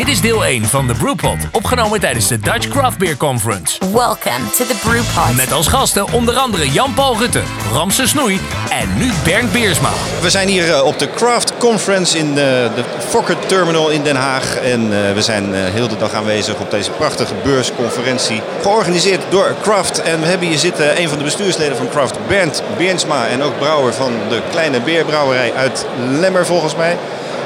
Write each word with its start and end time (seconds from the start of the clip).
Dit 0.00 0.08
is 0.08 0.20
deel 0.20 0.44
1 0.44 0.64
van 0.64 0.86
de 0.86 0.94
Brewpot, 0.94 1.36
opgenomen 1.52 2.00
tijdens 2.00 2.28
de 2.28 2.38
Dutch 2.38 2.68
Craft 2.68 2.98
Beer 2.98 3.16
Conference. 3.16 3.78
Welcome 3.92 4.50
to 4.56 4.64
the 4.64 4.76
Brewpot. 4.82 5.36
Met 5.36 5.52
als 5.52 5.66
gasten 5.66 6.12
onder 6.12 6.36
andere 6.36 6.70
Jan-Paul 6.70 7.18
Rutte, 7.18 7.40
Ramse 7.72 8.06
Snoei 8.06 8.40
en 8.68 8.96
nu 8.98 9.10
Bernd 9.24 9.52
Beersma. 9.52 9.90
We 10.20 10.30
zijn 10.30 10.48
hier 10.48 10.74
eh, 10.74 10.84
op 10.84 10.98
de 10.98 11.10
Craft 11.10 11.52
Conference 11.58 12.18
in 12.18 12.34
de, 12.34 12.70
de 12.74 12.84
Fokker 13.08 13.38
Terminal 13.46 13.90
in 13.90 14.02
Den 14.02 14.16
Haag. 14.16 14.56
En 14.56 14.80
eh, 14.80 15.12
we 15.14 15.22
zijn 15.22 15.54
eh, 15.54 15.60
heel 15.64 15.88
de 15.88 15.96
dag 15.96 16.12
aanwezig 16.12 16.60
op 16.60 16.70
deze 16.70 16.90
prachtige 16.90 17.34
beursconferentie. 17.42 18.42
Georganiseerd 18.62 19.22
door 19.28 19.54
Craft. 19.62 20.02
En 20.02 20.20
we 20.20 20.26
hebben 20.26 20.48
hier 20.48 20.58
zitten 20.58 21.00
een 21.00 21.08
van 21.08 21.18
de 21.18 21.24
bestuursleden 21.24 21.76
van 21.76 21.88
Craft, 21.88 22.18
Bernd 22.26 22.62
Beersma. 22.76 23.26
En 23.26 23.42
ook 23.42 23.58
brouwer 23.58 23.94
van 23.94 24.12
de 24.28 24.40
kleine 24.50 24.80
beerbrouwerij 24.80 25.52
uit 25.54 25.86
Lemmer 26.10 26.46
volgens 26.46 26.76
mij, 26.76 26.96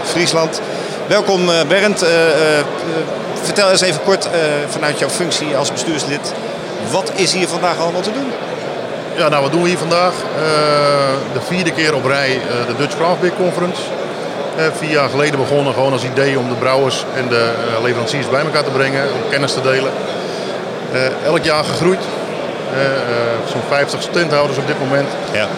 Friesland. 0.05 0.61
Welkom 1.09 1.49
eh, 1.51 1.55
Bernd. 1.69 2.03
Uh, 2.03 2.09
uh, 2.09 2.35
vertel 3.43 3.71
eens 3.71 3.81
even 3.81 4.03
kort 4.03 4.29
vanuit 4.69 4.99
jouw 4.99 5.09
functie 5.09 5.57
als 5.57 5.73
bestuurslid. 5.73 6.33
Wat 6.91 7.13
is 7.15 7.33
hier 7.33 7.49
vandaag 7.49 7.79
allemaal 7.79 8.01
te 8.01 8.13
doen? 8.13 8.33
Ja, 9.17 9.29
nou 9.29 9.43
wat 9.43 9.53
doen 9.53 9.63
we 9.63 9.69
hier 9.69 9.79
vandaag? 9.79 10.13
de 11.33 11.41
vierde 11.41 11.73
keer 11.73 11.95
op 11.95 12.05
rij 12.05 12.41
de 12.67 12.77
Dutch 12.77 12.97
Craft 12.97 13.21
Beer 13.21 13.33
Conference. 13.33 13.83
vier 14.79 14.91
jaar 14.91 15.09
geleden 15.09 15.39
begonnen 15.39 15.75
gewoon 15.75 15.93
als 15.93 16.05
idee 16.05 16.39
om 16.39 16.49
de 16.49 16.55
brouwers 16.55 17.05
en 17.17 17.29
de 17.29 17.53
leveranciers 17.83 18.29
bij 18.29 18.41
elkaar 18.41 18.65
te 18.65 18.71
brengen. 18.71 19.03
Om 19.03 19.31
kennis 19.31 19.53
te 19.53 19.61
delen. 19.61 19.93
elk 21.25 21.45
jaar 21.45 21.65
gegroeid. 21.65 22.01
Zo'n 23.53 23.63
50 23.69 24.03
standhouders 24.03 24.59
op 24.59 24.67
dit 24.67 24.79
moment. 24.79 25.09
Ja. 25.33 25.49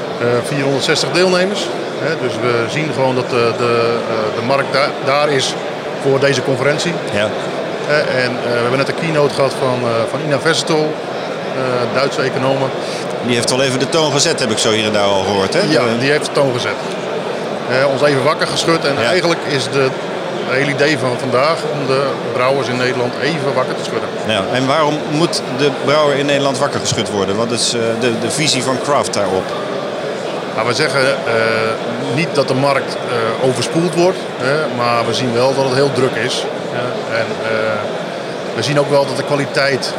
460 0.44 1.10
deelnemers 1.10 1.66
dus 2.20 2.32
we 2.40 2.64
zien 2.70 2.92
gewoon 2.92 3.14
dat 3.14 3.30
de, 3.30 3.52
de, 3.58 3.98
eh, 4.08 4.40
de 4.40 4.46
markt 4.46 4.72
daar, 4.72 4.90
daar 5.04 5.28
is 5.28 5.54
voor 6.02 6.20
deze 6.20 6.42
conferentie. 6.42 6.92
Ja. 7.12 7.28
en 8.24 8.30
eh, 8.44 8.52
we 8.52 8.60
hebben 8.60 8.78
net 8.78 8.88
een 8.88 8.94
keynote 8.94 9.34
gehad 9.34 9.54
van, 9.58 9.78
eh, 9.82 9.90
van 10.10 10.20
Ina 10.26 10.40
Vestel, 10.40 10.94
Duitse 11.94 12.22
economen. 12.22 12.70
Die 13.26 13.34
heeft 13.34 13.50
wel 13.50 13.62
even 13.62 13.78
de 13.78 13.88
toon 13.88 14.12
gezet, 14.12 14.40
heb 14.40 14.50
ik 14.50 14.58
zo 14.58 14.70
hier 14.70 14.84
en 14.84 14.92
daar 14.92 15.04
al 15.04 15.22
gehoord. 15.22 15.54
Hè? 15.54 15.60
Ja, 15.60 15.82
die 15.98 16.10
heeft 16.10 16.24
de 16.24 16.32
toon 16.32 16.52
gezet. 16.52 16.76
ons 17.92 18.02
even 18.02 18.22
wakker 18.22 18.46
geschud. 18.46 18.84
En 18.84 19.04
eigenlijk 19.06 19.40
is 19.48 19.64
de, 19.64 19.88
hele 20.48 20.70
idee 20.70 20.98
van 20.98 21.10
vandaag 21.18 21.56
om 21.72 21.86
de 21.86 22.02
brouwers 22.32 22.68
in 22.68 22.76
Nederland 22.76 23.12
even 23.22 23.54
wakker 23.54 23.74
te 23.74 23.84
schudden. 23.84 24.08
Ja, 24.26 24.42
en 24.52 24.66
waarom 24.66 24.98
moet 25.10 25.42
de 25.58 25.70
brouwer 25.84 26.16
in 26.16 26.26
Nederland 26.26 26.58
wakker 26.58 26.80
geschud 26.80 27.10
worden? 27.10 27.36
Wat 27.36 27.50
is 27.50 27.70
de, 28.00 28.18
de 28.20 28.30
visie 28.30 28.62
van 28.62 28.78
Kraft 28.82 29.14
daarop? 29.14 29.44
Nou, 30.56 30.68
we 30.68 30.74
zeggen 30.74 31.02
uh, 31.02 31.14
niet 32.14 32.34
dat 32.34 32.48
de 32.48 32.54
markt 32.54 32.96
uh, 32.96 33.48
overspoeld 33.48 33.94
wordt, 33.94 34.18
maar 34.76 35.06
we 35.06 35.14
zien 35.14 35.32
wel 35.32 35.54
dat 35.54 35.64
het 35.64 35.74
heel 35.74 35.92
druk 35.92 36.14
is. 36.14 36.44
en 37.12 37.26
uh, 37.42 37.48
we 38.54 38.62
zien 38.62 38.80
ook 38.80 38.90
wel 38.90 39.06
dat 39.06 39.16
de 39.16 39.22
kwaliteit 39.22 39.94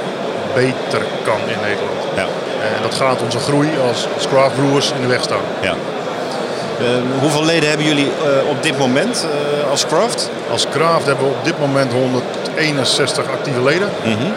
beter 0.53 1.01
kan 1.23 1.39
in 1.39 1.59
Nederland. 1.61 2.01
Ja. 2.15 2.27
En 2.75 2.81
dat 2.81 2.95
gaat 2.95 3.21
onze 3.21 3.39
groei 3.39 3.69
als, 3.87 4.07
als 4.13 4.27
craft 4.27 4.55
brewers 4.55 4.91
in 4.91 5.01
de 5.01 5.07
weg 5.07 5.23
staan. 5.23 5.45
Ja. 5.61 5.73
hoeveel 7.19 7.45
leden 7.45 7.69
hebben 7.69 7.87
jullie 7.87 8.11
op 8.49 8.63
dit 8.63 8.77
moment 8.77 9.25
als 9.69 9.85
craft? 9.85 10.29
Als 10.51 10.65
craft 10.71 11.05
hebben 11.05 11.25
we 11.25 11.31
op 11.31 11.45
dit 11.45 11.59
moment 11.59 11.91
161 11.93 13.29
actieve 13.31 13.63
leden. 13.63 13.89
Mm 14.03 14.15
-hmm. 14.17 14.33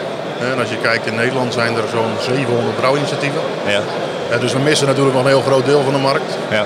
En 0.51 0.59
als 0.59 0.69
je 0.69 0.77
kijkt 0.77 1.05
in 1.05 1.15
Nederland 1.15 1.53
zijn 1.53 1.75
er 1.75 1.83
zo'n 1.91 2.35
700 2.35 2.75
brouwinitiatieven. 2.75 3.41
Ja 3.67 3.81
dus 4.39 4.53
we 4.53 4.59
missen 4.59 4.87
natuurlijk 4.87 5.15
wel 5.15 5.23
een 5.23 5.31
heel 5.31 5.41
groot 5.41 5.65
deel 5.65 5.81
van 5.81 5.93
de 5.93 5.99
markt. 5.99 6.37
Ja. 6.49 6.65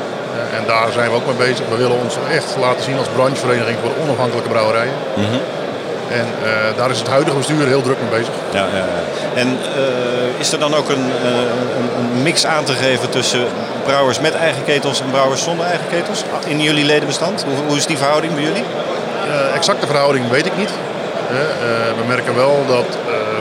En 0.57 0.63
daar 0.67 0.91
zijn 0.91 1.09
we 1.09 1.15
ook 1.15 1.25
mee 1.25 1.47
bezig. 1.47 1.65
We 1.69 1.77
willen 1.77 1.99
ons 2.03 2.15
echt 2.31 2.55
laten 2.59 2.83
zien 2.83 2.97
als 2.97 3.07
branchevereniging 3.07 3.77
voor 3.81 3.91
onafhankelijke 4.03 4.49
brouwerijen. 4.49 4.93
Mm 5.15 5.39
En 6.09 6.27
uh, 6.43 6.77
daar 6.77 6.89
is 6.89 6.99
het 6.99 7.07
huidige 7.07 7.37
bestuur 7.37 7.67
heel 7.67 7.81
druk 7.81 7.97
mee 8.01 8.19
bezig. 8.19 8.33
Ja, 8.51 8.65
ja, 8.73 8.77
ja. 8.77 9.39
En 9.41 9.47
uh, 9.47 10.39
is 10.39 10.51
er 10.51 10.59
dan 10.59 10.73
ook 10.75 10.89
een, 10.89 11.05
uh, 11.23 11.29
een, 11.99 12.21
mix 12.21 12.45
aan 12.45 12.63
te 12.63 12.73
geven 12.73 13.09
tussen 13.09 13.47
brouwers 13.83 14.19
met 14.19 14.33
eigen 14.33 14.63
ketels 14.63 15.01
en 15.01 15.09
brouwers 15.09 15.43
zonder 15.43 15.65
eigen 15.65 15.87
ketels 15.89 16.23
in 16.47 16.61
jullie 16.61 16.85
ledenbestand? 16.85 17.43
Hoe, 17.43 17.55
hoe 17.67 17.77
is 17.77 17.85
die 17.85 17.97
verhouding 17.97 18.33
bij 18.33 18.43
jullie? 18.43 18.63
exacte 19.53 19.87
verhouding 19.87 20.29
weet 20.29 20.45
ik 20.45 20.57
niet. 20.57 20.69
we 21.97 22.03
merken 22.07 22.35
wel 22.35 22.63
dat 22.67 22.85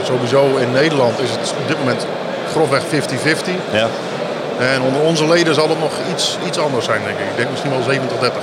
sowieso 0.03 0.55
in 0.55 0.71
Nederland 0.71 1.19
is 1.19 1.29
het 1.29 1.53
op 1.61 1.67
dit 1.67 1.77
moment 1.79 2.05
grofweg 2.51 2.83
50-50. 2.83 2.87
Ja. 3.71 3.87
En 4.59 4.81
onder 4.81 5.01
onze 5.01 5.27
leden 5.27 5.55
zal 5.55 5.69
het 5.69 5.79
nog 5.79 5.91
iets, 6.11 6.37
iets 6.47 6.57
anders 6.57 6.85
zijn, 6.85 7.01
denk 7.05 7.17
ik. 7.17 7.25
Ik 7.29 7.37
denk 7.37 7.49
misschien 7.49 7.71
wel 7.71 8.31
70-30. 8.31 8.33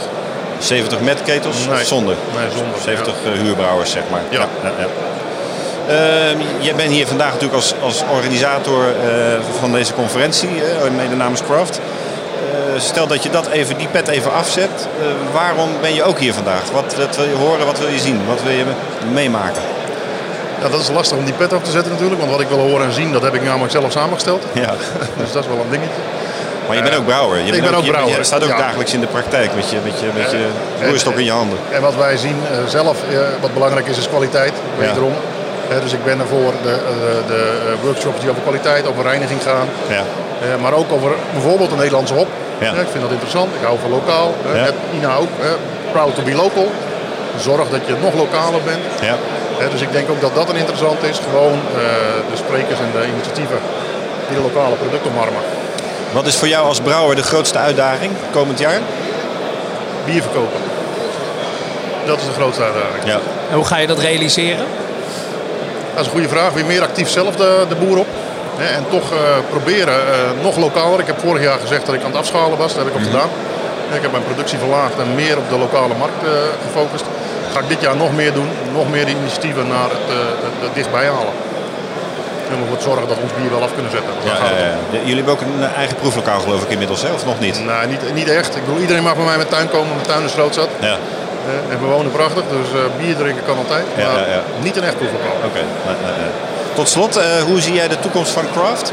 70 0.58 1.00
met 1.00 1.22
ketels 1.22 1.66
nee. 1.66 1.84
zonder? 1.84 2.16
Nee, 2.36 2.50
zonder. 2.56 2.80
70 2.80 3.14
ja. 3.24 3.30
Eh, 3.30 3.38
huurbrouwers, 3.38 3.90
zeg 3.90 4.02
maar. 4.10 4.20
Ja. 4.30 4.46
ja, 4.62 4.72
ja 4.78 4.86
uh, 5.88 6.40
jij 6.58 6.74
bent 6.74 6.90
hier 6.90 7.06
vandaag 7.06 7.32
natuurlijk 7.32 7.54
als, 7.54 7.74
als 7.82 8.02
organisator 8.10 8.84
uh, 8.86 8.94
van 9.60 9.72
deze 9.72 9.94
conferentie, 9.94 10.48
uh, 10.48 10.96
mede 10.96 11.16
namens 11.16 11.42
Craft. 11.42 11.80
stel 12.76 13.06
dat 13.06 13.22
je 13.22 13.30
dat 13.30 13.48
even, 13.48 13.76
die 13.78 13.88
pet 13.88 14.08
even 14.08 14.32
afzet. 14.32 14.88
waarom 15.32 15.68
ben 15.80 15.94
je 15.94 16.02
ook 16.02 16.18
hier 16.18 16.34
vandaag? 16.34 16.70
Wat, 16.72 16.94
wat 16.94 17.16
wil 17.16 17.24
je 17.24 17.34
horen, 17.34 17.66
wat 17.66 17.78
wil 17.78 17.88
je 17.88 17.98
zien, 17.98 18.20
wat 18.26 18.42
wil 18.42 18.52
je 18.52 18.64
meemaken? 19.12 19.62
Ja, 20.62 20.68
dat 20.68 20.80
is 20.80 20.90
lastig 20.90 21.18
om 21.18 21.24
die 21.24 21.34
pet 21.34 21.52
af 21.52 21.62
te 21.62 21.70
zetten 21.70 21.92
natuurlijk. 21.92 22.20
Want 22.20 22.32
wat 22.32 22.40
ik 22.40 22.48
wil 22.48 22.58
horen 22.58 22.86
en 22.86 22.92
zien, 22.92 23.12
dat 23.12 23.22
heb 23.22 23.34
ik 23.34 23.42
namelijk 23.42 23.72
zelf 23.72 23.92
samengesteld. 23.92 24.44
Ja. 24.52 24.74
dus 25.20 25.32
dat 25.32 25.42
is 25.42 25.48
wel 25.48 25.58
een 25.64 25.70
dingetje. 25.70 26.00
Maar 26.66 26.76
je 26.76 26.82
bent 26.82 26.96
ook 26.96 27.04
brouwer. 27.04 27.38
Je 27.38 27.52
ik 27.52 27.62
ben 27.62 27.74
ook, 27.74 27.84
brouwer. 27.84 28.18
Je, 28.18 28.24
staat 28.24 28.42
ook 28.42 28.58
dagelijks 28.58 28.92
in 28.94 29.00
de 29.00 29.06
praktijk 29.06 29.54
met 29.54 29.70
je, 29.70 29.78
met 29.84 30.00
je, 30.00 30.06
met 30.16 30.30
je 30.30 30.46
roerstok 30.86 31.18
in 31.18 31.24
je 31.24 31.30
handen. 31.30 31.58
En 31.70 31.82
wat 31.82 31.96
wij 31.96 32.16
zien 32.16 32.36
uh, 32.42 32.68
zelf, 32.68 32.98
wat 33.40 33.54
belangrijk 33.54 33.86
is, 33.86 33.98
is 33.98 34.08
kwaliteit. 34.08 34.52
Wederom. 34.78 35.12
Ja. 35.68 35.80
dus 35.80 35.92
ik 35.92 36.04
ben 36.04 36.18
er 36.18 36.26
voor 36.26 36.52
de, 36.62 36.68
uh, 36.68 37.26
de 37.26 37.74
workshops 37.82 38.20
die 38.20 38.30
over 38.30 38.42
kwaliteit, 38.42 38.86
over 38.86 39.02
reiniging 39.02 39.42
gaan. 39.42 39.68
Ja. 39.88 40.02
maar 40.60 40.72
ook 40.72 40.92
over 40.92 41.10
bijvoorbeeld 41.32 41.70
de 41.70 41.76
Nederlandse 41.76 42.14
hop. 42.14 42.28
Ja. 42.58 42.70
ik 42.70 42.88
vind 42.90 43.02
dat 43.02 43.10
interessant. 43.10 43.54
Ik 43.54 43.66
hou 43.66 43.78
van 43.78 43.90
lokaal. 43.90 44.34
Ina 44.98 45.16
ook. 45.16 45.28
proud 45.92 46.14
to 46.14 46.22
be 46.22 46.34
local. 46.34 46.70
Zorg 47.38 47.68
dat 47.68 47.86
je 47.86 47.94
nog 48.00 48.14
lokaler 48.14 48.62
bent. 48.62 48.82
Ja 49.00 49.16
dus 49.70 49.80
ik 49.80 49.92
denk 49.92 50.10
ook 50.10 50.20
dat 50.20 50.34
dat 50.34 50.48
een 50.48 50.56
interessant 50.56 51.02
is. 51.02 51.18
Gewoon 51.18 51.52
eh, 51.52 51.82
de 52.30 52.36
sprekers 52.36 52.80
en 52.80 52.90
de 52.92 53.06
initiatieven 53.14 53.58
die 54.28 54.36
de 54.36 54.42
lokale 54.42 54.74
producten 54.74 55.10
omarmen. 55.10 55.42
Wat 56.12 56.26
is 56.26 56.36
voor 56.36 56.48
jou 56.48 56.66
als 56.66 56.80
brouwer 56.80 57.16
de 57.16 57.22
grootste 57.22 57.58
uitdaging 57.58 58.12
komend 58.30 58.58
jaar? 58.58 58.80
Bier 60.04 60.22
verkopen. 60.22 60.60
Dat 62.06 62.18
is 62.18 62.26
de 62.26 62.32
grootste 62.32 62.62
uitdaging. 62.62 63.04
Ja. 63.04 63.20
En 63.50 63.56
hoe 63.56 63.64
ga 63.64 63.76
je 63.76 63.86
dat 63.86 63.98
realiseren? 63.98 64.66
Dat 65.94 66.00
is 66.00 66.06
een 66.06 66.12
goede 66.12 66.28
vraag. 66.28 66.52
Weer 66.52 66.66
meer 66.66 66.82
actief 66.82 67.08
zelf 67.08 67.36
de, 67.36 67.64
de 67.68 67.74
boer 67.74 67.98
op. 67.98 68.06
En 68.58 68.84
toch 68.90 69.12
uh, 69.12 69.18
proberen 69.50 69.94
uh, 69.94 70.42
nog 70.42 70.56
lokaler. 70.56 71.00
Ik 71.00 71.06
heb 71.06 71.20
vorig 71.20 71.42
jaar 71.42 71.58
gezegd 71.58 71.86
dat 71.86 71.94
ik 71.94 72.00
aan 72.00 72.10
het 72.10 72.16
afschalen 72.16 72.58
was. 72.58 72.74
Dat 72.74 72.84
heb 72.84 72.94
ik 72.94 73.00
ook 73.00 73.06
mm 73.06 73.12
gedaan. 73.12 73.28
Ik 73.92 74.02
heb 74.02 74.10
mijn 74.10 74.24
productie 74.24 74.58
verlaagd 74.58 74.98
en 74.98 75.14
meer 75.14 75.38
op 75.38 75.48
de 75.48 75.58
lokale 75.58 75.94
markt 75.98 76.22
uh, 76.24 76.30
gefocust 76.66 77.04
ga 77.52 77.58
ik 77.60 77.68
dit 77.68 77.80
jaar 77.80 77.96
nog 77.96 78.12
meer 78.14 78.32
doen. 78.32 78.48
Nog 78.72 78.90
meer 78.90 79.08
initiatieven 79.08 79.68
naar 79.68 79.88
het, 79.96 80.06
het, 80.62 80.74
dichtbij 80.74 81.06
halen. 81.06 81.34
En 82.50 82.56
we 82.58 82.62
ervoor 82.62 82.82
zorgen 82.82 83.08
dat 83.08 83.16
we 83.16 83.22
ons 83.22 83.34
bier 83.38 83.50
wel 83.50 83.62
af 83.62 83.74
kunnen 83.74 83.90
zetten. 83.90 84.12
Ja, 84.24 84.36
ja, 84.36 84.66
ja. 84.66 84.98
Jullie 84.98 85.14
hebben 85.14 85.34
ook 85.34 85.40
een 85.40 85.74
eigen 85.76 85.96
proeflokaal 85.96 86.40
geloof 86.40 86.62
ik 86.62 86.70
inmiddels, 86.70 87.02
hè? 87.02 87.12
of 87.12 87.24
nog 87.24 87.40
niet? 87.40 87.64
Nee, 87.64 87.86
niet, 87.86 88.14
niet 88.14 88.28
echt. 88.28 88.56
Ik 88.56 88.64
bedoel, 88.64 88.80
iedereen 88.80 89.02
mag 89.02 89.14
bij 89.14 89.24
mij 89.24 89.36
met 89.36 89.50
tuin 89.50 89.68
komen, 89.68 89.94
mijn 89.94 90.06
tuin 90.06 90.24
is 90.24 90.34
zat. 90.34 90.68
Ja. 90.80 90.96
Uh, 91.46 91.72
en 91.72 91.80
we 91.80 91.86
wonen 91.86 92.12
prachtig, 92.12 92.42
dus 92.56 92.68
bier 92.98 93.16
drinken 93.16 93.44
kan 93.44 93.56
altijd. 93.56 93.84
Maar 93.96 94.42
niet 94.62 94.76
een 94.76 94.84
echt 94.84 94.96
proeflokaal. 94.96 95.36
Oké. 95.44 95.60
Tot 96.74 96.88
slot, 96.88 97.20
hoe 97.46 97.60
zie 97.60 97.74
jij 97.74 97.88
de 97.88 97.98
toekomst 98.00 98.30
van 98.30 98.44
Craft? 98.52 98.92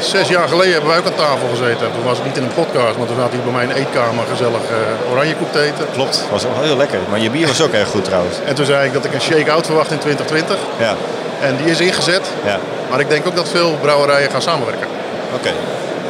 Zes 0.00 0.28
jaar 0.28 0.48
geleden 0.48 0.72
hebben 0.72 0.90
wij 0.90 0.98
ook 0.98 1.06
aan 1.06 1.14
tafel 1.14 1.48
gezeten. 1.48 1.92
Toen 1.94 2.04
was 2.04 2.16
het 2.18 2.26
niet 2.26 2.36
in 2.36 2.42
een 2.42 2.54
podcast, 2.54 2.96
maar 2.98 3.06
toen 3.06 3.16
zat 3.16 3.32
hij 3.32 3.40
bij 3.40 3.52
mij 3.52 3.64
in 3.64 3.70
eetkamer 3.70 4.24
gezellig 4.30 4.64
uh, 4.70 5.12
oranje 5.12 5.34
koek 5.34 5.52
te 5.52 5.60
eten. 5.60 5.86
Klopt, 5.92 6.24
was 6.30 6.42
wel 6.42 6.62
heel 6.62 6.76
lekker. 6.76 6.98
Maar 7.10 7.20
je 7.20 7.30
bier 7.30 7.46
was 7.46 7.62
ook 7.62 7.72
erg 7.72 7.88
goed 7.88 8.04
trouwens. 8.04 8.36
En 8.44 8.54
toen 8.54 8.66
zei 8.66 8.86
ik 8.86 8.92
dat 8.92 9.04
ik 9.04 9.14
een 9.14 9.20
shake-out 9.20 9.66
verwacht 9.66 9.90
in 9.90 9.98
2020. 9.98 10.56
Ja. 10.78 10.94
En 11.40 11.56
die 11.56 11.66
is 11.66 11.80
ingezet. 11.80 12.30
Ja. 12.44 12.58
Maar 12.90 13.00
ik 13.00 13.08
denk 13.08 13.26
ook 13.26 13.36
dat 13.36 13.48
veel 13.48 13.76
brouwerijen 13.80 14.30
gaan 14.30 14.42
samenwerken. 14.42 14.86
Oké. 15.34 15.52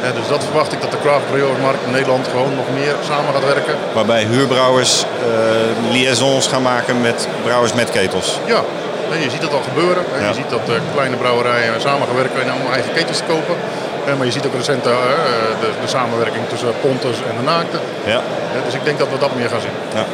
En 0.03 0.11
dus 0.15 0.27
dat 0.27 0.43
verwacht 0.43 0.73
ik 0.73 0.81
dat 0.81 0.91
de 0.91 0.97
craft 1.01 1.23
markt 1.61 1.83
in 1.85 1.91
Nederland 1.91 2.27
gewoon 2.27 2.55
nog 2.55 2.65
meer 2.73 2.95
samen 3.07 3.33
gaat 3.33 3.45
werken. 3.45 3.75
Waarbij 3.93 4.23
huurbrouwers 4.23 5.03
uh, 5.03 5.91
liaisons 5.91 6.47
gaan 6.47 6.61
maken 6.61 7.01
met 7.01 7.27
brouwers 7.43 7.73
met 7.73 7.89
ketels. 7.89 8.39
Ja, 8.45 8.63
je 9.17 9.29
ziet 9.29 9.41
het 9.41 9.53
al 9.53 9.65
gebeuren. 9.71 10.03
Ja. 10.19 10.27
Je 10.27 10.33
ziet 10.33 10.49
dat 10.49 10.65
uh, 10.69 10.75
kleine 10.93 11.15
brouwerijen 11.15 11.81
samen 11.81 12.07
gaan 12.07 12.15
werken 12.15 12.53
om 12.61 12.73
eigen 12.73 12.93
ketels 12.93 13.17
te 13.17 13.23
kopen. 13.23 13.55
maar 14.17 14.25
je 14.25 14.31
ziet 14.31 14.45
ook 14.45 14.55
recent 14.55 14.85
uh, 14.87 14.93
de, 15.61 15.69
de, 15.81 15.87
samenwerking 15.87 16.43
tussen 16.47 16.69
Pontus 16.81 17.17
en 17.29 17.35
de 17.39 17.43
Naakte. 17.43 17.77
Ja. 18.05 18.21
dus 18.65 18.73
ik 18.73 18.83
denk 18.83 18.97
dat 18.99 19.09
we 19.11 19.17
dat 19.17 19.35
meer 19.35 19.49
gaan 19.49 19.61
zien. 19.61 19.77
Ja. 19.93 20.05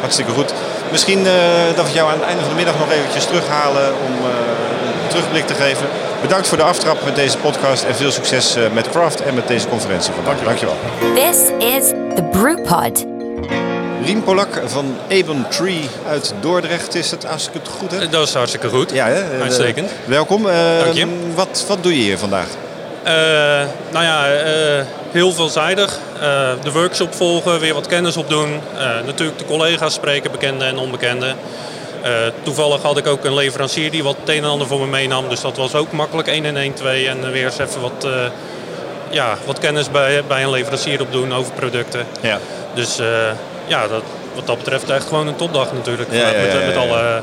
Hartstikke 0.00 0.32
goed. 0.32 0.52
Misschien 0.90 1.18
uh, 1.18 1.32
dat 1.76 1.86
we 1.86 1.92
jou 1.92 2.06
aan 2.10 2.18
het 2.18 2.28
einde 2.30 2.40
van 2.40 2.50
de 2.50 2.56
middag 2.56 2.78
nog 2.78 2.90
eventjes 2.90 3.24
terughalen 3.24 3.88
om 4.06 4.14
een 4.24 5.08
terugblik 5.08 5.46
te 5.46 5.54
geven. 5.54 5.86
Bedankt 6.20 6.48
voor 6.48 6.58
de 6.58 6.64
aftrap 6.64 7.04
met 7.04 7.14
deze 7.14 7.38
podcast 7.38 7.84
en 7.84 7.94
veel 7.94 8.10
succes 8.10 8.56
met 8.72 8.90
Craft 8.90 9.22
en 9.22 9.34
met 9.34 9.48
deze 9.48 9.68
conferentie 9.68 10.12
vandaag. 10.12 10.44
Dankjewel. 10.44 10.76
This 11.14 11.38
is 11.58 11.88
the 12.14 12.22
Brewpod. 12.30 13.15
Rien 14.06 14.22
Polak 14.22 14.62
van 14.64 14.96
Eben 15.08 15.46
Tree 15.48 15.80
uit 16.08 16.34
Dordrecht 16.40 16.94
is 16.94 17.10
het, 17.10 17.26
als 17.26 17.46
ik 17.48 17.52
het 17.52 17.68
goed 17.68 17.90
heb. 17.90 18.10
Dat 18.12 18.26
is 18.28 18.34
hartstikke 18.34 18.68
goed. 18.68 18.90
Ja, 18.92 19.06
hè? 19.06 19.34
Eh, 19.36 19.42
Uitstekend. 19.42 19.90
welkom. 20.04 20.48
Eh, 20.48 20.54
Dank 20.84 20.94
je. 20.94 21.06
Wat, 21.34 21.64
wat 21.68 21.82
doe 21.82 21.96
je 21.96 22.02
hier 22.02 22.18
vandaag? 22.18 22.46
Eh, 23.02 23.12
nou 23.92 24.04
ja, 24.04 24.28
eh, 24.32 24.84
heel 25.10 25.32
veelzijdig. 25.32 25.98
Eh, 26.14 26.20
de 26.62 26.72
workshop 26.72 27.14
volgen, 27.14 27.60
weer 27.60 27.74
wat 27.74 27.86
kennis 27.86 28.16
opdoen. 28.16 28.60
Eh, 28.78 28.86
natuurlijk 29.06 29.38
de 29.38 29.44
collega's 29.44 29.94
spreken, 29.94 30.30
bekende 30.30 30.64
en 30.64 30.78
onbekende. 30.78 31.34
Eh, 32.02 32.12
toevallig 32.42 32.82
had 32.82 32.96
ik 32.96 33.06
ook 33.06 33.24
een 33.24 33.34
leverancier 33.34 33.90
die 33.90 34.02
wat 34.04 34.16
het 34.20 34.28
een 34.28 34.42
en 34.44 34.50
ander 34.50 34.66
voor 34.66 34.80
me 34.80 34.86
meenam. 34.86 35.28
Dus 35.28 35.40
dat 35.40 35.56
was 35.56 35.74
ook 35.74 35.92
makkelijk 35.92 36.28
1 36.28 36.44
en 36.44 36.56
1, 36.56 36.74
2. 36.74 37.08
En 37.08 37.32
weer 37.32 37.44
eens 37.44 37.58
even 37.58 37.80
wat, 37.80 38.04
eh, 38.04 38.10
ja, 39.10 39.36
wat 39.44 39.58
kennis 39.58 39.90
bij, 39.90 40.22
bij 40.28 40.42
een 40.42 40.50
leverancier 40.50 41.00
opdoen 41.00 41.34
over 41.34 41.52
producten. 41.52 42.06
Ja. 42.20 42.38
Dus 42.74 42.98
eh, 42.98 43.06
ja, 43.66 43.86
dat, 43.88 44.02
wat 44.34 44.46
dat 44.46 44.58
betreft 44.58 44.90
echt 44.90 45.06
gewoon 45.08 45.26
een 45.26 45.36
topdag 45.36 45.72
natuurlijk. 45.72 46.12
Ja, 46.12 46.30
met, 46.30 46.66
met 46.66 46.76
alle 46.76 47.22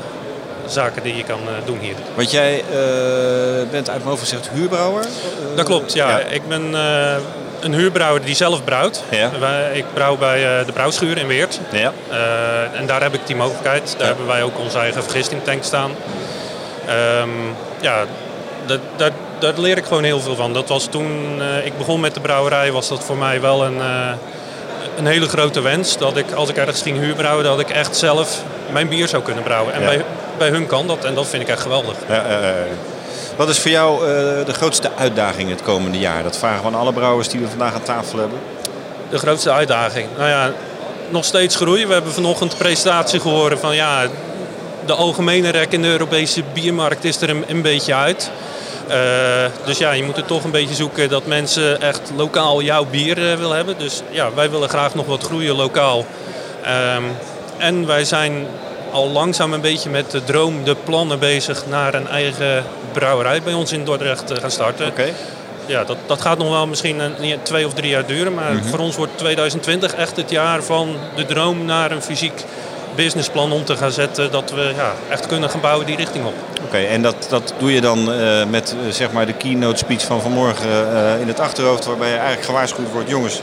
zaken 0.66 1.02
die 1.02 1.16
je 1.16 1.24
kan 1.24 1.38
eh, 1.38 1.66
doen 1.66 1.78
hier. 1.78 1.94
Want 2.14 2.30
jij 2.30 2.58
eh, 2.70 3.70
bent 3.70 3.90
uit 3.90 4.04
mijn 4.04 4.18
gezegd 4.18 4.50
huurbrouwer? 4.52 5.02
Eh, 5.02 5.56
Dat 5.56 5.64
klopt, 5.64 5.92
ja. 5.92 6.18
Ik 6.18 6.48
ben 6.48 6.74
een 7.60 7.74
huurbrouwer 7.74 8.24
die 8.24 8.34
zelf 8.34 8.64
brouwt. 8.64 9.02
Ja. 9.08 9.30
Ik 9.72 9.84
brouw 9.94 10.16
bij 10.16 10.64
de 10.66 10.72
brouwschuur 10.72 11.18
in 11.18 11.26
Weert. 11.26 11.60
Ja. 11.72 11.92
En 12.74 12.86
daar 12.86 13.02
heb 13.02 13.14
ik 13.14 13.20
die 13.26 13.36
mogelijkheid. 13.36 13.82
Daar 13.92 14.00
Ja. 14.00 14.06
hebben 14.06 14.26
wij 14.26 14.42
ook 14.42 14.58
onze 14.58 14.78
eigen 14.78 15.02
vergistingtank 15.02 15.64
staan. 15.64 15.90
Ehm, 16.86 17.28
ja, 17.80 18.04
dat, 18.66 18.80
dat, 18.96 19.12
daar 19.38 19.52
leer 19.56 19.76
ik 19.76 19.84
gewoon 19.84 20.04
heel 20.04 20.20
veel 20.20 20.36
van. 20.36 20.52
Dat 20.52 20.68
was 20.68 20.86
toen 20.86 21.42
ik 21.64 21.78
begon 21.78 22.00
met 22.00 22.14
de 22.14 22.20
brouwerij, 22.20 22.72
was 22.72 22.88
dat 22.88 23.04
voor 23.04 23.16
mij 23.16 23.40
wel 23.40 23.64
een, 23.64 23.80
een 24.96 25.06
hele 25.06 25.28
grote 25.28 25.60
wens. 25.60 25.98
Dat 25.98 26.16
ik, 26.16 26.32
als 26.32 26.48
ik 26.48 26.56
ergens 26.56 26.82
ging 26.82 26.98
huurbrouwen, 26.98 27.44
dat 27.44 27.60
ik 27.60 27.70
echt 27.70 27.96
zelf 27.96 28.42
mijn 28.72 28.88
bier 28.88 29.08
zou 29.08 29.22
kunnen 29.22 29.42
brouwen. 29.44 29.74
En 29.74 29.80
Ja. 29.80 29.86
bij, 29.86 30.04
bij 30.38 30.48
hun 30.48 30.66
kan 30.66 30.86
dat 30.86 31.04
en 31.04 31.14
dat 31.14 31.26
vind 31.26 31.42
ik 31.42 31.48
echt 31.48 31.60
geweldig. 31.62 31.94
Ja, 32.08 32.24
wat 33.36 33.48
is 33.48 33.58
voor 33.58 33.70
jou 33.70 33.98
eh, 34.00 34.06
de 34.46 34.52
grootste 34.52 34.90
uitdaging 34.98 35.50
het 35.50 35.62
komende 35.62 35.98
jaar? 35.98 36.22
Dat 36.22 36.38
vragen 36.38 36.60
we 36.60 36.66
aan 36.66 36.74
alle 36.74 36.92
brouwers 36.92 37.28
die 37.28 37.40
we 37.40 37.48
vandaag 37.48 37.74
aan 37.74 37.82
tafel 37.82 38.18
hebben. 38.18 38.38
De 39.10 39.18
grootste 39.18 39.50
uitdaging. 39.50 40.06
Nou 40.16 40.28
ja, 40.28 40.52
nog 41.08 41.24
steeds 41.24 41.56
groeien. 41.56 41.86
We 41.86 41.92
hebben 41.92 42.12
vanochtend 42.12 42.52
een 42.52 42.58
presentatie 42.58 43.20
gehoord 43.20 43.60
van 43.60 43.74
ja, 43.74 44.06
de 44.86 44.92
algemene 44.92 45.48
rek 45.48 45.72
in 45.72 45.82
de 45.82 45.88
Europese 45.88 46.42
biermarkt 46.52 47.04
is 47.04 47.20
er 47.20 47.30
een, 47.30 47.44
een 47.46 47.62
beetje 47.62 47.94
uit. 47.94 48.30
Eh, 48.88 49.44
dus 49.64 49.78
ja, 49.78 49.92
je 49.92 50.04
moet 50.04 50.16
er 50.16 50.24
toch 50.24 50.44
een 50.44 50.50
beetje 50.50 50.74
zoeken 50.74 51.08
dat 51.08 51.26
mensen 51.26 51.80
echt 51.80 52.00
lokaal 52.16 52.62
jouw 52.62 52.84
bier 52.84 53.30
eh, 53.30 53.36
willen 53.36 53.56
hebben. 53.56 53.78
Dus 53.78 54.02
ja, 54.10 54.34
wij 54.34 54.50
willen 54.50 54.68
graag 54.68 54.94
nog 54.94 55.06
wat 55.06 55.22
groeien 55.22 55.56
lokaal. 55.56 56.06
Ehm, 56.62 57.02
en 57.56 57.86
wij 57.86 58.04
zijn 58.04 58.46
al 58.90 59.08
langzaam 59.10 59.52
een 59.52 59.60
beetje 59.60 59.90
met 59.90 60.10
de 60.10 60.24
droom, 60.24 60.64
de 60.64 60.76
plannen 60.84 61.18
bezig 61.18 61.66
naar 61.66 61.94
een 61.94 62.08
eigen 62.08 62.64
brouwerij 62.92 63.42
bij 63.42 63.52
ons 63.52 63.72
in 63.72 63.84
Dordrecht 63.84 64.26
te 64.26 64.36
gaan 64.36 64.50
starten 64.50 64.86
Oké. 64.86 65.12
ja, 65.66 65.84
dat, 65.84 65.96
dat 66.06 66.20
gaat 66.20 66.38
nog 66.38 66.48
wel 66.48 66.66
misschien 66.66 67.00
een, 67.00 67.38
twee 67.42 67.66
of 67.66 67.74
drie 67.74 67.90
jaar 67.90 68.06
duren. 68.06 68.34
Maar 68.34 68.62
voor 68.64 68.78
ons 68.78 68.96
wordt 68.96 69.18
2020 69.18 69.94
echt 69.94 70.16
het 70.16 70.30
jaar 70.30 70.62
van 70.62 70.96
de 71.16 71.24
droom 71.24 71.64
naar 71.64 71.90
een 71.90 72.02
fysiek 72.02 72.44
businessplan 72.94 73.52
om 73.52 73.64
te 73.64 73.76
gaan 73.76 73.90
zetten. 73.90 74.30
Dat 74.30 74.50
we 74.50 74.72
ja, 74.76 74.92
echt 75.08 75.26
kunnen 75.26 75.50
gaan 75.50 75.60
bouwen 75.60 75.86
die 75.86 75.96
richting 75.96 76.24
op. 76.26 76.34
Oké, 76.64 76.76
en 76.78 77.02
dat, 77.02 77.26
dat 77.28 77.54
doe 77.58 77.72
je 77.74 77.80
dan 77.80 78.12
eh, 78.12 78.44
met 78.44 78.74
eh, 78.86 78.92
zeg 78.92 79.12
maar 79.12 79.26
de 79.26 79.32
keynote 79.32 79.76
speech 79.78 80.02
van 80.04 80.20
vanmorgen 80.20 80.96
eh, 80.96 81.20
in 81.20 81.28
het 81.28 81.40
achterhoofd, 81.40 81.84
waarbij 81.84 82.08
je 82.08 82.14
eigenlijk 82.16 82.44
gewaarschuwd 82.46 82.92
wordt, 82.92 83.08
jongens, 83.08 83.40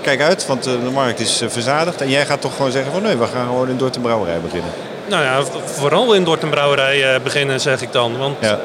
kijk 0.00 0.20
uit, 0.22 0.46
want 0.46 0.62
de 0.64 0.78
markt 0.92 1.20
is 1.20 1.42
verzadigd. 1.46 2.00
En 2.00 2.08
jij 2.10 2.26
gaat 2.26 2.40
toch 2.40 2.56
gewoon 2.56 2.70
zeggen 2.70 2.92
van 2.92 3.02
nee, 3.02 3.16
we 3.16 3.26
gaan 3.26 3.46
gewoon 3.46 3.68
in 3.68 3.76
Dordt 3.76 3.96
een 3.96 4.02
brouwerij 4.02 4.40
beginnen. 4.40 4.70
Nou 5.08 5.22
ja, 5.22 5.42
vooral 5.64 6.12
in 6.14 6.24
Dordt 6.24 6.42
een 6.42 6.50
brouwerij 6.50 7.20
beginnen 7.22 7.60
zeg 7.60 7.82
ik 7.82 7.92
dan. 7.92 8.18
Want 8.18 8.36
Ja. 8.40 8.58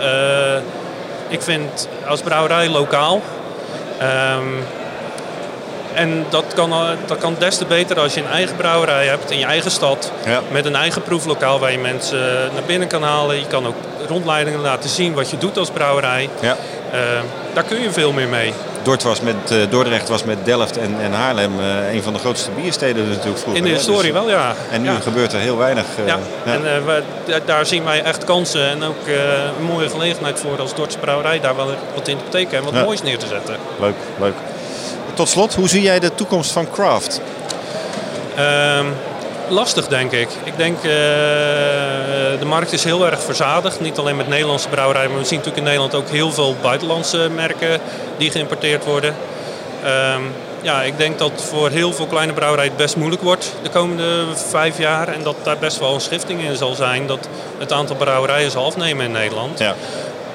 ik 1.27 1.41
vind 1.41 1.88
als 2.07 2.21
brouwerij 2.21 2.69
lokaal. 2.69 3.21
ehm, 4.00 4.44
en 5.93 6.25
dat 6.29 6.45
kan, 6.55 6.71
al- 6.71 6.95
dat 7.05 7.17
kan 7.17 7.35
des 7.39 7.57
te 7.57 7.65
beter 7.65 7.99
als 7.99 8.13
je 8.13 8.21
een 8.21 8.27
eigen 8.31 8.55
brouwerij 8.55 9.05
hebt 9.07 9.31
in 9.31 9.39
je 9.39 9.45
eigen 9.45 9.71
stad. 9.71 10.11
Ja. 10.25 10.41
Met 10.51 10.65
een 10.65 10.75
eigen 10.75 11.01
proeflokaal 11.01 11.59
waar 11.59 11.71
je 11.71 11.77
mensen 11.79 12.19
naar 12.53 12.63
binnen 12.65 12.88
kan 12.88 13.03
halen. 13.03 13.35
Je 13.39 13.47
kan 13.47 13.67
ook 13.67 13.75
rondleidingen 14.07 14.59
laten 14.61 14.89
zien 14.89 15.13
wat 15.13 15.29
je 15.29 15.38
doet 15.38 15.57
als 15.57 15.69
brouwerij. 15.69 16.29
Ja. 16.39 16.55
Eh, 16.91 16.99
daar 17.53 17.63
kun 17.63 17.81
je 17.81 17.91
veel 17.91 18.11
meer 18.11 18.27
mee. 18.27 18.53
Was 19.03 19.21
met, 19.21 19.35
eh, 19.51 19.57
Dordrecht 19.69 20.09
was 20.09 20.23
met 20.23 20.38
Delft 20.45 20.77
en, 20.77 20.95
en 21.01 21.11
Haarlem 21.13 21.51
eh, 21.59 21.94
een 21.94 22.03
van 22.03 22.13
de 22.13 22.19
grootste 22.19 22.49
biersteden 22.51 23.09
natuurlijk 23.09 23.37
vroeger. 23.37 23.63
In 23.63 23.67
de 23.69 23.75
historie 23.75 24.11
Dus- 24.11 24.21
wel, 24.21 24.29
ja. 24.29 24.53
En 24.71 24.81
nu 24.81 24.89
ja. 24.89 24.99
gebeurt 24.99 25.33
er 25.33 25.39
heel 25.39 25.57
weinig. 25.57 25.83
eh, 25.97 26.07
Ja, 26.07 26.19
en 26.45 26.75
eh, 26.75 26.85
we- 26.85 27.41
daar 27.45 27.65
zien 27.65 27.83
wij 27.83 28.03
echt 28.03 28.23
kansen 28.23 28.69
en 28.69 28.83
ook 28.83 29.07
eh, 29.07 29.13
een 29.59 29.65
mooie 29.65 29.89
gelegenheid 29.89 30.39
voor 30.39 30.59
als 30.61 30.75
Dordtse 30.75 30.97
brouwerij 30.99 31.39
daar 31.39 31.55
wel 31.55 31.69
wat 31.95 32.07
in 32.07 32.17
te 32.17 32.23
betekenen 32.23 32.65
en 32.65 32.73
wat 32.73 32.83
moois 32.85 33.01
neer 33.01 33.17
te 33.17 33.27
zetten. 33.27 33.55
Leuk, 33.79 33.95
leuk. 34.19 34.33
Tot 35.13 35.29
slot, 35.29 35.55
hoe 35.55 35.69
zie 35.69 35.81
jij 35.81 35.99
de 35.99 36.15
toekomst 36.15 36.51
van 36.51 36.71
craft? 36.71 37.21
Ehm, 38.35 38.85
lastig 39.49 39.87
denk 39.87 40.11
ik. 40.11 40.29
Ik 40.43 40.57
denk 40.57 40.77
eh 40.77 40.91
de 42.39 42.47
markt 42.47 42.73
is 42.73 42.83
heel 42.83 43.05
erg 43.05 43.21
verzadigd. 43.23 43.79
Niet 43.79 43.97
alleen 43.97 44.15
met 44.15 44.27
Nederlandse 44.27 44.69
brouwerijen, 44.69 45.11
maar 45.11 45.19
we 45.19 45.25
zien 45.25 45.37
natuurlijk 45.37 45.65
in 45.65 45.71
Nederland 45.73 45.95
ook 45.95 46.09
heel 46.09 46.31
veel 46.31 46.55
buitenlandse 46.61 47.29
merken 47.35 47.79
die 48.17 48.31
geïmporteerd 48.31 48.85
worden. 48.85 49.15
Ehm, 49.83 50.21
ja, 50.61 50.81
ik 50.81 50.97
denk 50.97 51.19
dat 51.19 51.31
voor 51.35 51.69
heel 51.69 51.93
veel 51.93 52.05
kleine 52.05 52.33
brouwerijen 52.33 52.71
het 52.71 52.81
best 52.81 52.95
moeilijk 52.95 53.21
wordt 53.21 53.53
de 53.63 53.69
komende 53.69 54.25
vijf 54.49 54.77
jaar. 54.77 55.07
En 55.07 55.23
dat 55.23 55.35
daar 55.43 55.57
best 55.57 55.79
wel 55.79 55.93
een 55.93 56.01
schifting 56.01 56.41
in 56.41 56.55
zal 56.55 56.75
zijn. 56.75 57.07
Dat 57.07 57.27
het 57.57 57.71
aantal 57.71 57.95
brouwerijen 57.95 58.51
zal 58.51 58.65
afnemen 58.65 59.05
in 59.05 59.11
Nederland. 59.11 59.59
Ja. 59.59 59.75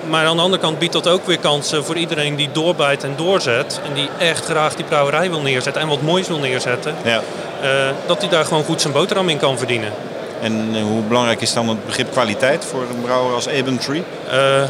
Maar 0.08 0.26
aan 0.26 0.36
de 0.36 0.42
andere 0.42 0.62
kant 0.62 0.78
biedt 0.78 0.92
dat 0.92 1.08
ook 1.08 1.26
weer 1.26 1.38
kansen 1.38 1.84
voor 1.84 1.96
iedereen 1.96 2.36
die 2.36 2.48
doorbijt 2.52 3.04
en 3.04 3.12
doorzet. 3.16 3.80
En 3.84 3.94
die 3.94 4.08
echt 4.18 4.44
graag 4.44 4.74
die 4.74 4.84
brouwerij 4.84 5.30
wil 5.30 5.40
neerzetten 5.40 5.82
en 5.82 5.88
wat 5.88 6.02
moois 6.02 6.28
wil 6.28 6.38
neerzetten. 6.38 6.94
Ja. 7.04 7.22
eh, 7.62 7.70
dat 8.06 8.20
hij 8.20 8.28
daar 8.28 8.44
gewoon 8.44 8.64
goed 8.64 8.80
zijn 8.80 8.92
boterham 8.92 9.28
in 9.28 9.38
kan 9.38 9.58
verdienen. 9.58 9.92
En 10.40 10.68
eh, 10.74 10.82
hoe 10.82 11.02
belangrijk 11.02 11.40
is 11.40 11.52
dan 11.52 11.68
het 11.68 11.86
begrip 11.86 12.10
kwaliteit 12.10 12.64
voor 12.64 12.80
een 12.80 13.00
brouwer 13.02 13.34
als 13.34 13.46
Eben 13.46 13.78
Tree? 13.78 14.02
Eh 14.30 14.62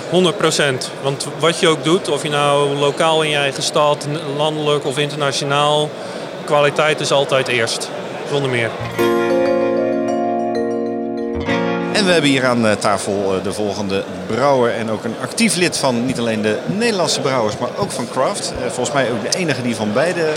100% 0.75 0.91
Want 1.03 1.27
wat 1.39 1.61
je 1.61 1.69
ook 1.69 1.85
doet, 1.85 2.09
of 2.09 2.23
je 2.23 2.29
nou 2.29 2.75
lokaal 2.75 3.23
in 3.23 3.31
je 3.31 3.37
eigen 3.37 3.63
stad, 3.63 4.07
landelijk 4.37 4.87
of 4.87 4.99
internationaal, 4.99 5.91
kwaliteit 6.45 7.01
is 7.01 7.11
altijd 7.11 7.49
eerst. 7.49 7.91
Zonder 8.31 8.51
meer. 8.51 8.71
We 12.07 12.13
hebben 12.13 12.31
hier 12.31 12.47
aan 12.47 12.67
eh, 12.67 12.73
tafel 12.73 13.35
eh, 13.37 13.45
de 13.45 13.53
volgende 13.53 14.05
brouwer 14.27 14.75
en 14.75 14.91
ook 14.91 15.05
een 15.05 15.15
actief 15.23 15.57
lid 15.57 15.77
van 15.77 16.07
niet 16.07 16.19
alleen 16.19 16.43
de 16.43 16.59
Nederlandse 16.67 17.21
brouwers, 17.21 17.59
maar 17.59 17.69
ook 17.77 17.91
van 17.91 18.09
Craft. 18.11 18.53
Eh, 18.53 18.71
volgens 18.71 18.93
mij 18.93 19.11
ook 19.11 19.31
de 19.31 19.39
enige 19.39 19.63
die 19.63 19.77
van 19.77 19.93
beide 19.93 20.29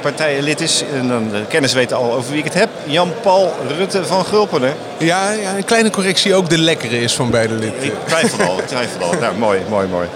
partijen 0.00 0.42
lid 0.42 0.60
is. 0.60 0.84
En 0.94 1.08
dan 1.08 1.28
de 1.30 1.46
kennis 1.48 1.72
weten 1.72 1.96
al 1.96 2.12
over 2.12 2.30
wie 2.30 2.38
ik 2.38 2.44
het 2.44 2.54
heb. 2.54 2.68
Jan-Paul 2.84 3.52
Rutte 3.76 4.04
van 4.04 4.24
Gulpenen. 4.24 4.74
Ja, 4.98 5.30
ja, 5.30 5.56
een 5.56 5.64
kleine 5.64 5.90
correctie 5.90 6.34
ook 6.34 6.48
de 6.48 6.58
lekkere 6.58 7.00
is 7.00 7.14
van 7.14 7.30
beide 7.30 7.54
lid. 7.54 7.72
Ik 7.80 7.92
twijfel 8.06 8.44
al, 8.46 8.58
ik 8.58 8.66
twijfel 8.66 9.02
al. 9.02 9.12
Nou, 9.20 9.36
mooi, 9.36 9.60
mooi, 9.68 9.86
mooi. 9.88 10.08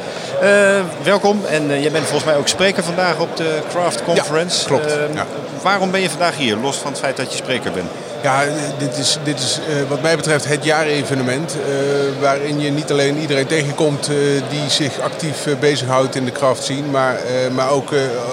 Welkom 1.02 1.40
en 1.48 1.70
eh, 1.70 1.82
jij 1.82 1.90
bent 1.90 2.04
volgens 2.04 2.24
mij 2.24 2.36
ook 2.36 2.48
spreker 2.48 2.84
vandaag 2.84 3.18
op 3.18 3.36
de 3.36 3.58
Craft 3.70 4.02
Conference. 4.04 4.66
klopt, 4.66 4.86
Eh, 4.86 5.14
ja. 5.14 5.26
Waarom 5.62 5.90
ben 5.90 6.00
je 6.00 6.10
vandaag 6.10 6.36
hier, 6.36 6.56
los 6.56 6.76
van 6.76 6.90
het 6.90 7.00
feit 7.00 7.16
dat 7.16 7.30
je 7.30 7.36
spreker 7.36 7.72
bent? 7.72 7.86
Ja, 8.24 8.42
dit 8.78 8.98
is, 8.98 9.18
dit 9.24 9.38
is 9.38 9.58
eh, 9.68 9.74
wat 9.88 10.02
mij 10.02 10.16
betreft 10.16 10.44
het 10.48 10.64
jaarevenement. 10.64 11.52
eh, 11.52 12.20
waarin 12.22 12.60
je 12.60 12.70
niet 12.70 12.90
alleen 12.90 13.18
iedereen 13.18 13.46
tegenkomt 13.46 14.08
eh, 14.08 14.14
die 14.50 14.68
zich 14.70 15.00
actief 15.00 15.46
bezighoudt 15.60 16.14
in 16.14 16.24
de 16.24 16.32
craft 16.32 16.62
scene. 16.62 16.86
Maar, 16.90 17.18
maar 17.52 17.70
ook, 17.70 17.90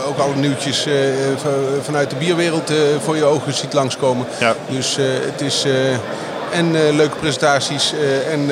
ook 0.08 0.18
alle 0.18 0.36
nieuwtjes 0.36 0.88
van- 1.42 1.52
vanuit 1.84 2.10
de 2.10 2.16
bierwereld 2.16 2.72
voor 3.04 3.16
je 3.16 3.24
ogen 3.24 3.54
ziet 3.54 3.74
langskomen. 3.74 4.26
Ja. 4.40 4.56
Dus 4.70 4.98
het 5.32 5.42
is... 5.42 5.66
en 6.52 6.96
leuke 6.96 7.16
presentaties 7.18 7.94
en 8.32 8.50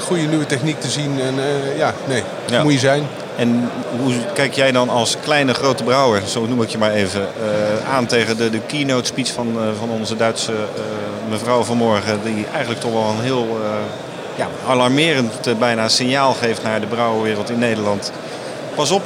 goede 0.00 0.22
nieuwe 0.22 0.46
techniek 0.46 0.80
te 0.80 0.88
zien. 0.88 1.20
En 1.20 1.34
ja, 1.76 1.92
nee, 2.04 2.22
Ja. 2.50 2.62
moet 2.62 2.72
je 2.72 2.78
zijn. 2.78 3.06
En 3.36 3.70
hoe 4.02 4.12
kijk 4.34 4.54
jij 4.54 4.72
dan 4.72 4.88
als 4.88 5.16
kleine 5.22 5.54
grote 5.54 5.84
brouwer, 5.84 6.22
zo 6.26 6.46
noem 6.46 6.62
ik 6.62 6.68
je 6.68 6.78
maar 6.78 6.92
even, 6.92 7.20
eh, 7.20 7.94
aan 7.94 8.06
tegen 8.06 8.36
de, 8.36 8.50
de 8.50 8.60
keynote 8.66 9.06
speech 9.06 9.32
van, 9.32 9.56
eh, 9.56 9.62
van 9.78 9.90
onze 9.90 10.16
Duitse 10.16 10.52
eh, 10.52 11.30
mevrouw 11.30 11.62
vanmorgen, 11.62 12.20
die 12.24 12.46
eigenlijk 12.52 12.80
toch 12.80 12.92
wel 12.92 13.08
een 13.08 13.24
heel 13.24 13.58
ja, 14.36 14.48
alarmerend 14.68 15.58
bijna 15.58 15.88
signaal 15.88 16.32
geeft 16.32 16.62
naar 16.62 16.80
de 16.80 16.86
brouwerwereld 16.86 17.50
in 17.50 17.58
Nederland. 17.58 18.12
Pas 18.74 18.90
op, 18.90 19.02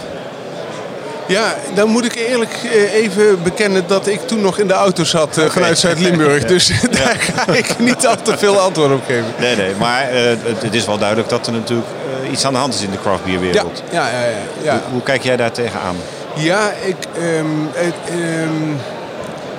Ja, 1.26 1.54
dan 1.75 1.88
moet 1.88 2.04
ik 2.04 2.14
eerlijk 2.14 2.58
even 2.92 3.42
bekennen 3.42 3.84
dat 3.87 4.06
ik 4.06 4.20
toen 4.20 4.40
nog 4.40 4.58
in 4.58 4.66
de 4.66 4.72
auto 4.72 5.04
zat 5.04 5.40
vanuit 5.49 5.78
Zuid-Limburg. 5.78 6.44
Dus 6.54 6.66
daar 7.02 7.16
ga 7.34 7.52
ik 7.52 7.78
niet 7.78 8.06
al 8.06 8.22
te 8.22 8.38
veel 8.38 8.58
antwoord 8.58 8.92
op 8.92 9.04
geven. 9.06 9.34
nee 9.38 9.56
nee, 9.56 9.75
maar 9.78 10.06
het, 10.10 10.62
het 10.62 10.75
is 10.75 10.87
wel 10.87 10.99
duidelijk 10.99 11.28
dat 11.28 11.46
er 11.46 11.52
natuurlijk 11.52 11.88
iets 12.30 12.44
aan 12.44 12.52
de 12.52 12.58
hand 12.58 12.75
is 12.75 12.82
in 12.82 12.90
de 12.90 13.00
craftbierwereld. 13.00 13.82
ja, 13.90 14.08
ja. 14.08 14.20
ja, 14.20 14.26
ja. 14.62 14.72
Hoe, 14.72 14.80
hoe 14.92 15.02
kijk 15.02 15.22
jij 15.22 15.37
daar 15.37 15.52
tegenaan? 15.52 15.96
Ja, 16.34 16.70
ik, 16.84 16.96
ehm, 17.14 17.46
het, 17.72 17.94
ehm, 18.08 18.72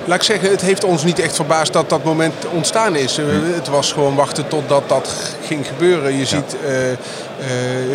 laat 0.04 0.16
ik 0.16 0.22
zeggen, 0.22 0.50
het 0.50 0.60
heeft 0.60 0.84
ons 0.84 1.04
niet 1.04 1.18
echt 1.18 1.34
verbaasd 1.34 1.72
dat 1.72 1.88
dat 1.88 2.04
moment 2.04 2.34
ontstaan 2.50 2.96
is. 2.96 3.18
Eh, 3.18 3.24
Het 3.54 3.68
was 3.68 3.92
gewoon 3.92 4.14
wachten 4.14 4.48
totdat 4.48 4.82
dat 4.86 5.14
ging 5.46 5.66
gebeuren. 5.66 6.16
Je 6.18 6.26
ziet 6.26 6.56
eh, 6.66 6.90
eh, 6.92 6.98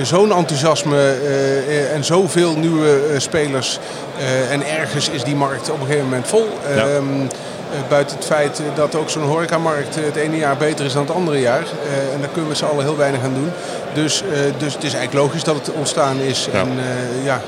zo'n 0.03 0.31
enthousiasme 0.33 1.13
en 1.93 2.03
zoveel 2.03 2.55
nieuwe 2.57 2.99
spelers. 3.17 3.79
En 4.51 4.67
ergens 4.67 5.09
is 5.09 5.23
die 5.23 5.35
markt 5.35 5.69
op 5.69 5.79
een 5.79 5.85
gegeven 5.85 6.05
moment 6.05 6.27
vol. 6.27 6.47
Ja. 6.75 6.75
Ehm, 6.75 6.87
eh, 6.87 7.27
buiten 7.89 8.15
het 8.15 8.25
feit 8.25 8.59
eh, 8.59 8.65
dat 8.75 8.95
ook 8.95 9.09
zo'n 9.09 9.23
horecamarkt 9.23 9.97
eh, 9.97 10.03
het 10.05 10.15
ene 10.15 10.37
jaar 10.37 10.57
beter 10.57 10.85
is 10.85 10.93
dan 10.93 11.05
het 11.05 11.15
andere 11.15 11.39
jaar. 11.39 11.61
Eh, 11.61 12.13
en 12.13 12.19
daar 12.19 12.29
kunnen 12.29 12.49
we 12.51 12.57
z'n 12.57 12.65
allen 12.65 12.83
heel 12.85 12.97
weinig 12.97 13.23
aan 13.23 13.33
doen. 13.33 13.51
Dus, 13.93 14.21
eh, 14.21 14.39
dus 14.57 14.73
het 14.73 14.83
is 14.83 14.93
eigenlijk 14.93 15.25
logisch 15.25 15.43
dat 15.43 15.55
het 15.55 15.71
ontstaan 15.71 16.19
is. 16.19 16.47
Ja. 16.51 16.59
En 16.59 16.67
eh, 16.67 17.25
ja, 17.25 17.41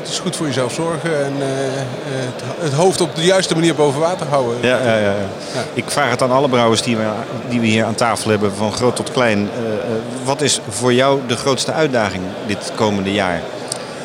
het 0.00 0.08
is 0.08 0.18
goed 0.18 0.36
voor 0.36 0.46
jezelf 0.46 0.72
zorgen. 0.72 1.24
En 1.24 1.32
eh, 1.40 1.48
eh, 1.48 1.82
het, 2.06 2.42
het 2.60 2.72
hoofd 2.72 3.00
op 3.00 3.14
de 3.14 3.24
juiste 3.24 3.54
manier 3.54 3.74
boven 3.74 4.00
water 4.00 4.26
houden. 4.26 4.56
Ja, 4.60 4.78
ja, 4.78 4.96
ja, 4.96 5.14
ja. 5.54 5.64
Ik 5.74 5.84
vraag 5.90 6.10
het 6.10 6.22
aan 6.22 6.32
alle 6.32 6.48
brouwers 6.48 6.82
die 6.82 6.96
we, 6.96 7.04
die 7.48 7.60
we 7.60 7.66
hier 7.66 7.84
aan 7.84 7.94
tafel 7.94 8.30
hebben, 8.30 8.52
van 8.54 8.72
groot 8.72 8.96
tot 8.96 9.12
klein. 9.12 9.50
Eh, 9.56 9.62
eh, 9.72 9.78
wat 10.24 10.40
is 10.40 10.60
voor 10.68 10.92
jou 10.92 11.20
de 11.26 11.36
grootste 11.36 11.72
uitdaging 11.72 12.22
dit 12.46 12.72
komende 12.74 13.12
jaar? 13.12 13.40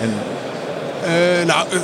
En, 0.02 0.14
Eh, 1.04 1.46
nou, 1.46 1.66
eh, 1.72 1.80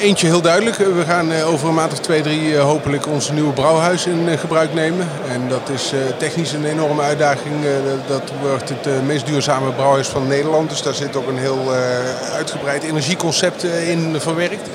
eentje 0.00 0.26
heel 0.26 0.40
duidelijk. 0.40 0.76
We 0.76 1.04
gaan 1.06 1.32
eh, 1.32 1.48
over 1.52 1.68
een 1.68 1.74
maand 1.74 1.92
of 1.92 1.98
twee, 1.98 2.22
drie 2.22 2.56
eh, 2.56 2.62
hopelijk 2.62 3.06
ons 3.06 3.30
nieuwe 3.30 3.52
brouwhuis 3.52 4.06
in 4.06 4.28
eh, 4.28 4.38
gebruik 4.38 4.74
nemen. 4.74 5.08
En 5.32 5.42
dat 5.48 5.68
is 5.74 5.92
eh, 5.92 5.98
technisch 6.18 6.52
een 6.52 6.64
enorme 6.64 7.02
uitdaging. 7.02 7.64
Eh, 7.64 7.70
dat- 8.06 8.32
wordt 8.42 8.68
het 8.68 8.86
eh, 8.86 8.92
meest 9.06 9.26
duurzame 9.26 9.70
brouwhuis 9.72 10.08
van 10.08 10.26
Nederland. 10.26 10.70
Dus 10.70 10.82
daar 10.82 10.94
zit 10.94 11.16
ook 11.16 11.28
een 11.28 11.38
heel 11.38 11.74
eh, 11.74 12.34
uitgebreid 12.34 12.82
energieconcept 12.82 13.64
eh, 13.64 13.90
in 13.90 14.16
verwerkt. 14.18 14.68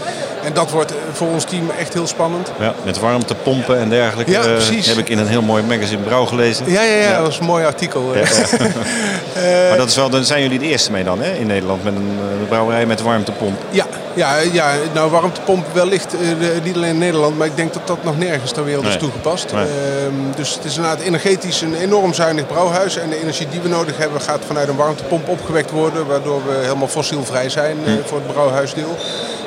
En 0.43 0.53
dat 0.53 0.71
wordt 0.71 0.91
eh, 0.91 0.97
voor 1.13 1.27
ons 1.27 1.43
team 1.43 1.69
echt 1.79 1.93
heel 1.93 2.07
spannend. 2.07 2.51
ja, 2.59 2.73
met 2.85 2.99
warmtepompen 2.99 3.77
en 3.79 3.89
dergelijke. 3.89 4.31
Ja, 4.31 4.39
eh, 4.41 4.45
precies. 4.51 4.87
heb 4.87 4.97
ik 4.97 5.09
in 5.09 5.17
een 5.17 5.27
heel 5.27 5.41
mooi 5.41 5.63
magazine 5.63 6.01
Brouw 6.01 6.25
gelezen. 6.25 6.71
Ja, 6.71 6.81
ja, 6.81 6.95
ja, 6.95 7.01
Ja. 7.09 7.15
dat 7.17 7.25
was 7.25 7.39
een 7.39 7.45
mooi 7.45 7.65
artikel. 7.65 8.15
Ja, 8.15 8.23
maar 9.69 9.77
dat 9.77 9.87
is 9.89 9.95
wel, 9.95 10.09
dan 10.09 10.23
zijn 10.23 10.41
jullie 10.41 10.59
de 10.59 10.65
eerste 10.65 10.91
mee 10.91 11.03
dan 11.03 11.21
hè, 11.21 11.31
in 11.33 11.47
Nederland 11.47 11.83
met 11.83 11.95
een 11.95 12.17
eh, 12.41 12.47
brouwerij 12.47 12.85
met 12.85 13.01
warmtepomp. 13.01 13.61
Ja, 13.69 13.85
ja, 14.13 14.37
ja, 14.51 14.71
nou 14.93 15.11
warmtepomp 15.11 15.65
wellicht, 15.73 16.11
de- 16.11 16.59
niet 16.63 16.75
alleen 16.75 16.89
in 16.89 16.97
Nederland, 16.97 17.37
maar 17.37 17.47
ik 17.47 17.55
denk 17.55 17.73
dat 17.73 17.87
dat 17.87 18.03
nog 18.03 18.17
nergens 18.17 18.51
ter 18.51 18.63
wereld 18.65 18.85
is 18.85 18.97
toegepast. 18.97 19.51
Nee. 19.53 19.61
Ehm, 19.63 20.13
dus 20.35 20.53
het 20.55 20.63
is 20.65 20.75
inderdaad 20.75 20.99
energetisch 21.01 21.61
een 21.61 21.75
enorm 21.75 22.13
zuinig 22.13 22.47
brouwhuis. 22.47 22.97
En 22.97 23.09
de 23.09 23.21
energie 23.21 23.47
die 23.49 23.59
we 23.61 23.69
nodig 23.69 23.97
hebben 23.97 24.21
gaat 24.21 24.39
vanuit 24.47 24.67
een 24.67 24.75
warmtepomp 24.75 25.27
opgewekt 25.29 25.71
worden, 25.71 26.05
waardoor 26.07 26.41
we 26.47 26.53
helemaal 26.61 26.87
fossielvrij 26.87 27.49
zijn 27.49 27.77
Hm. 27.83 27.89
eh, 27.89 27.93
voor 28.05 28.17
het 28.17 28.27
brouwhuisdeel. 28.33 28.97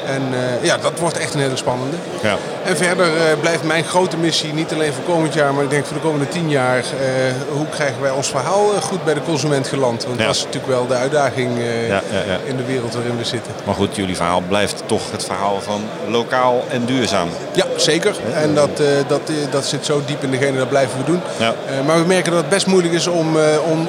En 0.06 0.22
eh, 0.32 0.64
ja, 0.64 0.76
dat 0.76 0.98
wordt 0.98 1.18
echt 1.18 1.34
een 1.34 1.40
hele 1.40 1.56
spannende. 1.56 1.96
Ja. 2.22 2.36
En 2.64 2.76
verder 2.76 3.06
eh, 3.06 3.22
blijft 3.40 3.62
mijn 3.62 3.84
grote 3.84 4.16
missie, 4.16 4.52
niet 4.52 4.72
alleen 4.72 4.92
voor 4.92 5.04
komend 5.04 5.34
jaar, 5.34 5.54
maar 5.54 5.64
ik 5.64 5.70
denk 5.70 5.84
voor 5.86 5.96
de 5.96 6.02
komende 6.02 6.28
tien 6.28 6.50
jaar, 6.50 6.76
eh, 6.78 6.84
hoe 7.52 7.66
krijgen 7.68 8.00
wij 8.02 8.10
ons 8.10 8.28
verhaal 8.28 8.66
goed 8.80 9.04
bij 9.04 9.14
de 9.14 9.22
consument 9.22 9.68
geland? 9.68 10.04
Want 10.04 10.18
Ja. 10.18 10.26
dat 10.26 10.34
is 10.34 10.44
natuurlijk 10.44 10.72
wel 10.72 10.86
de 10.86 10.94
uitdaging 10.94 11.50
Ja, 11.88 12.02
in 12.44 12.56
de 12.56 12.64
wereld 12.64 12.94
waarin 12.94 13.16
we 13.16 13.24
zitten. 13.24 13.52
Maar 13.64 13.74
goed, 13.74 13.96
jullie 13.96 14.16
verhaal 14.16 14.42
blijft 14.48 14.82
toch 14.86 15.10
het 15.10 15.24
verhaal 15.24 15.60
van 15.60 15.82
lokaal 16.08 16.64
en 16.70 16.84
duurzaam. 16.84 17.28
Ja, 17.54 17.64
zeker. 17.76 18.14
En 18.34 18.54
dat, 18.54 18.82
dat, 19.06 19.20
dat 19.50 19.64
zit 19.66 19.84
zo 19.84 20.02
diep 20.06 20.22
in 20.22 20.30
degene, 20.30 20.58
dat 20.58 20.68
blijven 20.68 20.98
we 20.98 21.04
doen. 21.04 21.20
Ja. 21.38 21.54
Maar 21.86 21.98
we 22.00 22.06
merken 22.06 22.30
dat 22.32 22.40
het 22.40 22.48
best 22.50 22.66
moeilijk 22.66 22.94
is 22.94 23.06
om, 23.06 23.36
om 23.70 23.88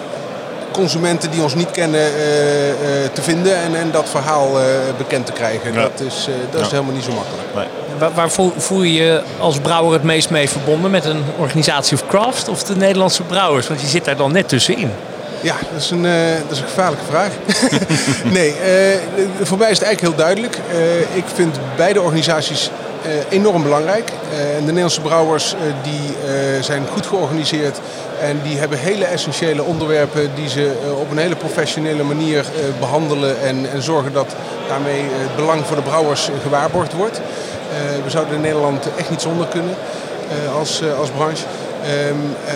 consumenten 0.78 1.32
die 1.32 1.42
ons 1.42 1.56
niet 1.56 1.72
kennen 1.72 2.00
eh, 2.00 2.70
eh, 2.70 2.76
te 3.14 3.22
vinden 3.22 3.56
en, 3.56 3.76
en 3.76 3.92
dat 3.92 4.10
verhaal 4.10 4.60
eh, 4.60 4.66
bekend 4.98 5.26
te 5.26 5.32
krijgen. 5.32 5.74
Ja. 5.74 5.82
Dat 5.82 6.00
is, 6.00 6.28
eh, 6.28 6.34
dat 6.52 6.62
is 6.62 6.68
Ja. 6.68 6.74
helemaal 6.74 6.94
niet 6.96 7.04
zo 7.04 7.12
makkelijk. 7.12 7.48
Nee. 7.56 7.66
Waar, 8.00 8.14
waar 8.14 8.30
voel, 8.30 8.54
voel 8.58 8.84
je 8.84 8.94
je 8.94 9.22
als 9.40 9.60
brouwer 9.60 9.94
het 9.94 10.04
meest 10.04 10.30
mee 10.30 10.50
verbonden? 10.50 10.92
Met 10.92 11.06
een 11.06 11.24
organisatie 11.38 11.98
of 11.98 12.08
craft 12.08 12.48
of 12.50 12.64
de 12.64 12.76
Nederlandse 12.76 13.24
brouwers? 13.24 13.68
Want 13.68 13.82
je 13.82 13.88
zit 13.88 14.06
daar 14.06 14.18
dan 14.18 14.32
net 14.32 14.50
tussenin. 14.50 14.92
Ja, 15.42 15.56
dat 15.74 15.82
is 15.82 15.90
een, 15.90 16.06
eh, 16.06 16.12
dat 16.48 16.52
is 16.52 16.60
een 16.60 16.68
gevaarlijke 16.68 17.06
vraag. 17.10 17.32
nee, 18.38 18.52
eh, 18.52 18.98
voor 19.42 19.58
mij 19.58 19.72
is 19.72 19.78
het 19.80 19.88
eigenlijk 19.88 20.02
heel 20.02 20.16
duidelijk. 20.26 20.60
Eh, 20.72 21.18
ik 21.18 21.24
vind 21.34 21.60
beide 21.76 22.02
organisaties 22.02 22.70
enorm 23.30 23.64
belangrijk. 23.64 24.10
Eh, 24.32 24.50
en 24.50 24.60
de 24.60 24.66
Nederlandse 24.66 25.02
brouwers 25.02 25.54
eh, 25.54 25.60
die, 25.84 26.08
eh, 26.08 26.62
zijn 26.64 26.84
goed 26.94 27.06
georganiseerd. 27.06 27.80
En 28.22 28.40
die 28.44 28.58
hebben 28.58 28.78
hele 28.78 29.06
essentiële 29.06 29.64
onderwerpen 29.64 30.30
die 30.36 30.50
ze 30.50 30.72
eh, 30.84 31.00
op 31.00 31.12
een 31.12 31.18
hele 31.18 31.36
professionele 31.36 32.04
manier 32.04 32.40
eh, 32.40 32.80
behandelen. 32.80 33.42
En, 33.42 33.72
en 33.72 33.82
zorgen 33.82 34.14
dat 34.14 34.36
daarmee 34.68 35.02
het 35.02 35.36
belang 35.36 35.66
voor 35.66 35.76
de 35.76 35.82
brouwers 35.82 36.30
eh, 36.30 36.34
gewaarborgd 36.42 36.94
wordt. 36.94 37.18
Eh, 37.18 38.04
we 38.04 38.10
zouden 38.10 38.36
in 38.36 38.42
Nederland 38.42 38.88
echt 38.98 39.10
niet 39.10 39.22
zonder 39.22 39.48
kunnen 39.48 39.76
eh, 40.30 40.56
als, 40.56 40.82
eh, 40.82 41.00
als 41.00 41.10
branche. 41.10 41.44
Ehm, 41.84 42.16
eh, 42.46 42.54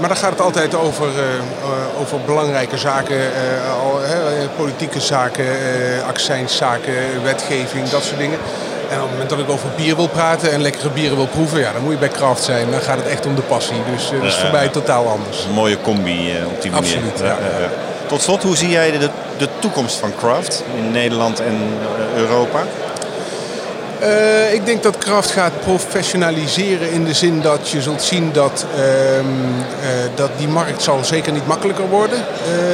maar 0.00 0.08
dan 0.08 0.18
gaat 0.18 0.30
het 0.30 0.40
altijd 0.40 0.74
over, 0.74 1.06
eh, 1.06 1.22
eh, 1.22 2.00
over 2.00 2.18
belangrijke 2.26 2.78
zaken, 2.78 3.16
eh, 3.16 4.42
eh, 4.42 4.48
politieke 4.56 5.00
zaken, 5.00 5.44
eh 5.44 6.06
accijnszaken, 6.08 7.22
wetgeving, 7.22 7.88
dat 7.88 8.02
soort 8.02 8.18
dingen. 8.18 8.38
En 8.92 8.98
op 8.98 9.02
het 9.02 9.10
moment 9.10 9.30
dat 9.30 9.38
ik 9.38 9.50
over 9.50 9.68
bier 9.76 9.96
wil 9.96 10.06
praten 10.08 10.52
en 10.52 10.62
lekkere 10.62 10.90
bieren 10.90 11.16
wil 11.16 11.26
proeven, 11.26 11.60
ja, 11.60 11.72
dan 11.72 11.82
moet 11.82 11.92
je 11.92 11.98
bij 11.98 12.08
Kraft 12.08 12.42
zijn. 12.42 12.70
Dan 12.70 12.80
gaat 12.80 12.96
het 12.96 13.06
echt 13.06 13.26
om 13.26 13.34
de 13.34 13.42
passie. 13.42 13.76
Dus 13.94 14.10
eh, 14.10 14.18
dat 14.18 14.28
is 14.28 14.34
voor 14.34 14.50
mij 14.50 14.68
totaal 14.68 15.08
anders. 15.08 15.44
Een 15.44 15.52
mooie 15.54 15.80
combi 15.80 16.36
eh, 16.36 16.46
op 16.46 16.62
die 16.62 16.70
manier. 16.70 16.96
Absoluut, 16.96 17.18
Ja. 17.22 17.38
Tot 18.06 18.22
slot, 18.22 18.42
hoe 18.42 18.56
zie 18.56 18.68
jij 18.68 18.90
de, 18.98 19.08
de 19.36 19.48
toekomst 19.58 19.96
van 19.96 20.12
craft 20.18 20.64
in 20.76 20.90
Nederland 20.90 21.40
en 21.40 21.56
eh, 22.14 22.20
Europa? 22.20 22.62
Ik 24.52 24.66
denk 24.66 24.82
dat 24.82 24.98
Kraft 24.98 25.30
gaat 25.30 25.60
professionaliseren 25.60 26.90
in 26.90 27.04
de 27.04 27.14
zin 27.14 27.40
dat 27.40 27.68
je 27.68 27.82
zult 27.82 28.02
zien 28.02 28.30
dat, 28.32 28.66
ehm, 28.76 28.84
eh, 29.82 29.88
dat 30.14 30.30
die 30.36 30.48
markt 30.48 30.82
zal 30.82 31.04
zeker 31.04 31.32
niet 31.32 31.46
makkelijker 31.46 31.88
worden 31.88 32.18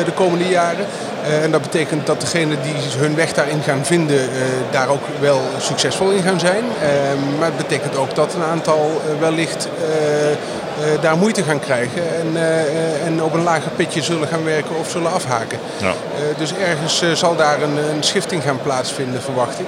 de 0.05 0.13
komende 0.15 0.49
jaren. 0.49 0.87
Eh, 1.25 1.43
en 1.45 1.51
dat 1.51 1.63
betekent 1.63 2.07
dat 2.07 2.21
degenen 2.21 2.59
die 2.63 2.75
hun 2.99 3.15
weg 3.15 3.33
daarin 3.33 3.63
gaan 3.63 3.85
vinden, 3.85 4.21
eh, 4.21 4.29
daar 4.71 4.89
ook 4.89 5.03
wel 5.21 5.41
succesvol 5.59 6.11
in 6.11 6.23
gaan 6.23 6.41
zijn. 6.41 6.65
Ehm, 6.83 7.39
maar 7.39 7.47
het 7.47 7.57
betekent 7.57 7.97
ook 7.97 8.15
dat 8.15 8.35
een 8.35 8.43
aantal 8.43 8.91
eh, 9.05 9.21
wellicht 9.21 9.69
eh, 9.79 10.31
eh, 10.31 11.01
daar 11.01 11.17
moeite 11.17 11.43
gaan 11.43 11.61
krijgen 11.61 12.03
en, 12.21 12.37
eh, 12.37 12.61
eh, 12.61 13.07
en 13.07 13.23
op 13.23 13.33
een 13.35 13.43
lager 13.43 13.71
pitje 13.71 14.03
zullen 14.03 14.29
gaan 14.29 14.45
werken 14.45 14.79
of 14.79 14.91
zullen 14.91 15.13
afhaken. 15.13 15.59
Ja. 15.77 15.89
Eh, 15.89 16.39
dus 16.39 16.53
ergens 16.55 17.03
eh, 17.03 17.11
zal 17.13 17.37
daar 17.37 17.63
een, 17.63 17.77
een 17.77 18.03
schifting 18.03 18.43
gaan 18.43 18.59
plaatsvinden, 18.63 19.23
verwacht 19.23 19.59
ik. 19.59 19.67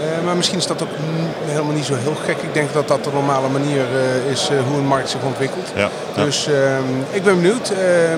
Eh, 0.00 0.24
maar 0.24 0.36
misschien 0.36 0.58
is 0.58 0.66
dat 0.66 0.82
ook 0.82 0.88
helemaal 1.46 1.74
niet 1.74 1.84
zo 1.84 1.94
heel 1.94 2.14
gek. 2.24 2.36
Ik 2.36 2.54
denk 2.54 2.72
dat 2.72 2.88
dat 2.88 3.04
de 3.04 3.10
normale 3.12 3.48
manier 3.48 3.80
eh, 3.80 4.30
is 4.30 4.48
eh, 4.48 4.56
hoe 4.68 4.78
een 4.78 4.86
markt 4.86 5.10
zich 5.10 5.22
ontwikkelt. 5.22 5.72
Ja, 5.74 5.88
ja. 6.16 6.24
Dus 6.24 6.46
ehm, 6.46 6.82
ik 7.10 7.24
ben 7.24 7.34
benieuwd. 7.34 7.72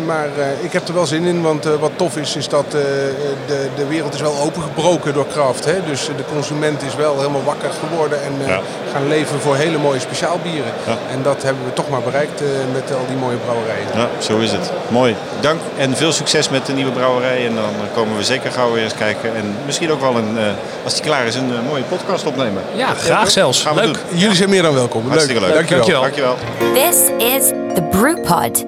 maar 0.07 0.29
ik 0.61 0.73
heb 0.73 0.89
er 0.89 0.95
wel 0.95 1.07
zin 1.07 1.25
in. 1.25 1.43
Want 1.43 1.65
wat 1.65 1.91
tof 1.97 2.17
is, 2.17 2.37
is 2.37 2.49
dat 2.49 2.71
de, 2.71 3.69
de 3.77 3.87
wereld 3.87 4.15
is 4.15 4.21
wel 4.21 4.41
opengebroken 4.41 5.15
door 5.15 5.27
Kraft. 5.27 5.65
Hè? 5.65 5.85
Dus 5.87 6.07
de 6.17 6.25
consument 6.33 6.83
is 6.83 6.95
wel 6.95 7.17
helemaal 7.17 7.45
wakker 7.45 7.71
geworden. 7.71 8.23
En 8.23 8.33
Ja. 8.47 8.61
Gaan 8.93 9.09
leven 9.09 9.41
voor 9.41 9.57
hele 9.57 9.79
mooie 9.79 10.01
speciaalbieren. 10.01 10.73
Ja. 10.87 10.97
En 11.11 11.23
dat 11.23 11.43
hebben 11.43 11.65
we 11.65 11.73
toch 11.73 11.89
maar 11.89 12.01
bereikt 12.03 12.41
eh, 12.41 12.47
met 12.73 12.93
al 12.93 13.07
die 13.09 13.17
mooie 13.17 13.37
brouwerijen. 13.37 13.87
Ja, 13.95 14.09
zo 14.19 14.39
is 14.39 14.53
het. 14.53 14.71
Mooi. 14.89 15.17
Dank 15.41 15.61
en 15.77 15.97
veel 15.97 16.13
succes 16.13 16.49
met 16.49 16.67
de 16.67 16.73
nieuwe 16.73 16.91
brouwerij. 16.93 17.47
En 17.47 17.55
dan 17.55 17.65
komen 17.95 18.17
we 18.17 18.25
zeker 18.25 18.51
gauw 18.53 18.73
weer 18.73 18.83
eens 18.85 18.95
kijken. 18.95 19.37
En 19.37 19.55
misschien 19.67 19.93
ook 19.93 20.01
wel, 20.01 20.17
een, 20.17 20.39
eh, 20.39 20.45
als 20.85 20.95
die 20.95 21.03
klaar 21.03 21.27
is, 21.27 21.35
een 21.35 21.53
eh, 21.53 21.69
mooie 21.69 21.83
podcast 21.83 22.27
opnemen. 22.27 22.63
Ja, 22.75 22.95
graag 22.95 23.31
zelfs. 23.31 23.63
Gaan 23.63 23.75
we 23.75 23.81
Leuk. 23.81 23.95
doen. 23.95 24.19
Jullie 24.19 24.37
zijn 24.37 24.51
meer 24.51 24.63
dan 24.63 24.75
welkom. 24.75 25.09
Hartstikke 25.09 25.41
leuk. 25.41 25.55
Dankjewel. 25.55 26.01
Dankjewel. 26.01 26.37
Dankjewel. 26.59 26.83
This 26.91 26.97
is 27.19 27.49
the 27.75 27.83
Brewpod. 27.91 28.65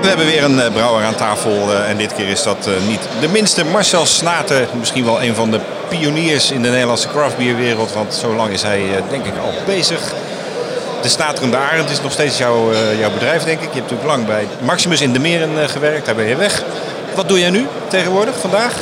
We 0.00 0.08
hebben 0.08 0.26
weer 0.26 0.44
een 0.44 0.72
brouwer 0.72 1.04
aan 1.04 1.14
tafel 1.14 1.50
eh, 1.50 1.90
en 1.90 1.96
dit 1.96 2.14
keer 2.14 2.28
is 2.28 2.42
dat 2.42 2.68
niet 2.88 3.00
de 3.20 3.28
minste. 3.28 3.64
Marcel 3.64 4.06
Snaten, 4.06 4.68
misschien 4.78 5.04
wel 5.04 5.22
een 5.22 5.34
van 5.34 5.50
de 5.50 5.60
pioniers 5.88 6.50
in 6.50 6.62
de 6.62 6.68
Nederlandse 6.68 7.08
craftbierwereld. 7.08 7.92
Want 7.92 8.14
zo 8.14 8.34
lang 8.34 8.52
is 8.52 8.62
hij 8.62 8.80
eh, 8.96 9.02
denk 9.10 9.24
ik 9.26 9.32
al 9.42 9.52
bezig. 9.66 10.00
De 11.02 11.08
Snaterende 11.08 11.56
Arend 11.56 11.90
is 11.90 12.02
nog 12.02 12.12
steeds 12.12 12.38
jouw, 12.38 12.72
eh, 12.72 12.98
jouw 12.98 13.10
bedrijf 13.10 13.42
denk 13.44 13.60
ik. 13.60 13.68
Je 13.72 13.78
hebt 13.80 13.90
natuurlijk 13.90 14.08
lang 14.08 14.26
bij 14.26 14.46
Maximus 14.60 15.00
in 15.00 15.12
de 15.12 15.18
Meren 15.18 15.62
eh, 15.62 15.68
gewerkt, 15.68 16.06
daar 16.06 16.14
ben 16.14 16.26
je 16.28 16.36
weg. 16.36 16.62
Wat 17.14 17.28
doe 17.28 17.38
jij 17.40 17.50
nu 17.50 17.66
tegenwoordig, 17.88 18.34
vandaag? 18.40 18.72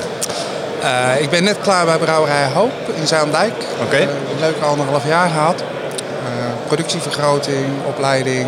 Ik 1.20 1.30
ben 1.30 1.44
net 1.44 1.56
klaar 1.62 1.84
bij 1.84 1.96
Brouwerij 1.98 2.48
Hoop 2.54 2.72
in 3.00 3.06
Zaandijk. 3.06 3.52
Oké. 3.84 3.96
Eh, 3.96 4.00
een 4.02 4.40
leuke 4.40 4.64
anderhalf 4.64 5.06
jaar 5.08 5.28
gehad. 5.28 5.60
Eh, 5.60 6.44
productievergroting, 6.66 7.66
opleiding, 7.86 8.46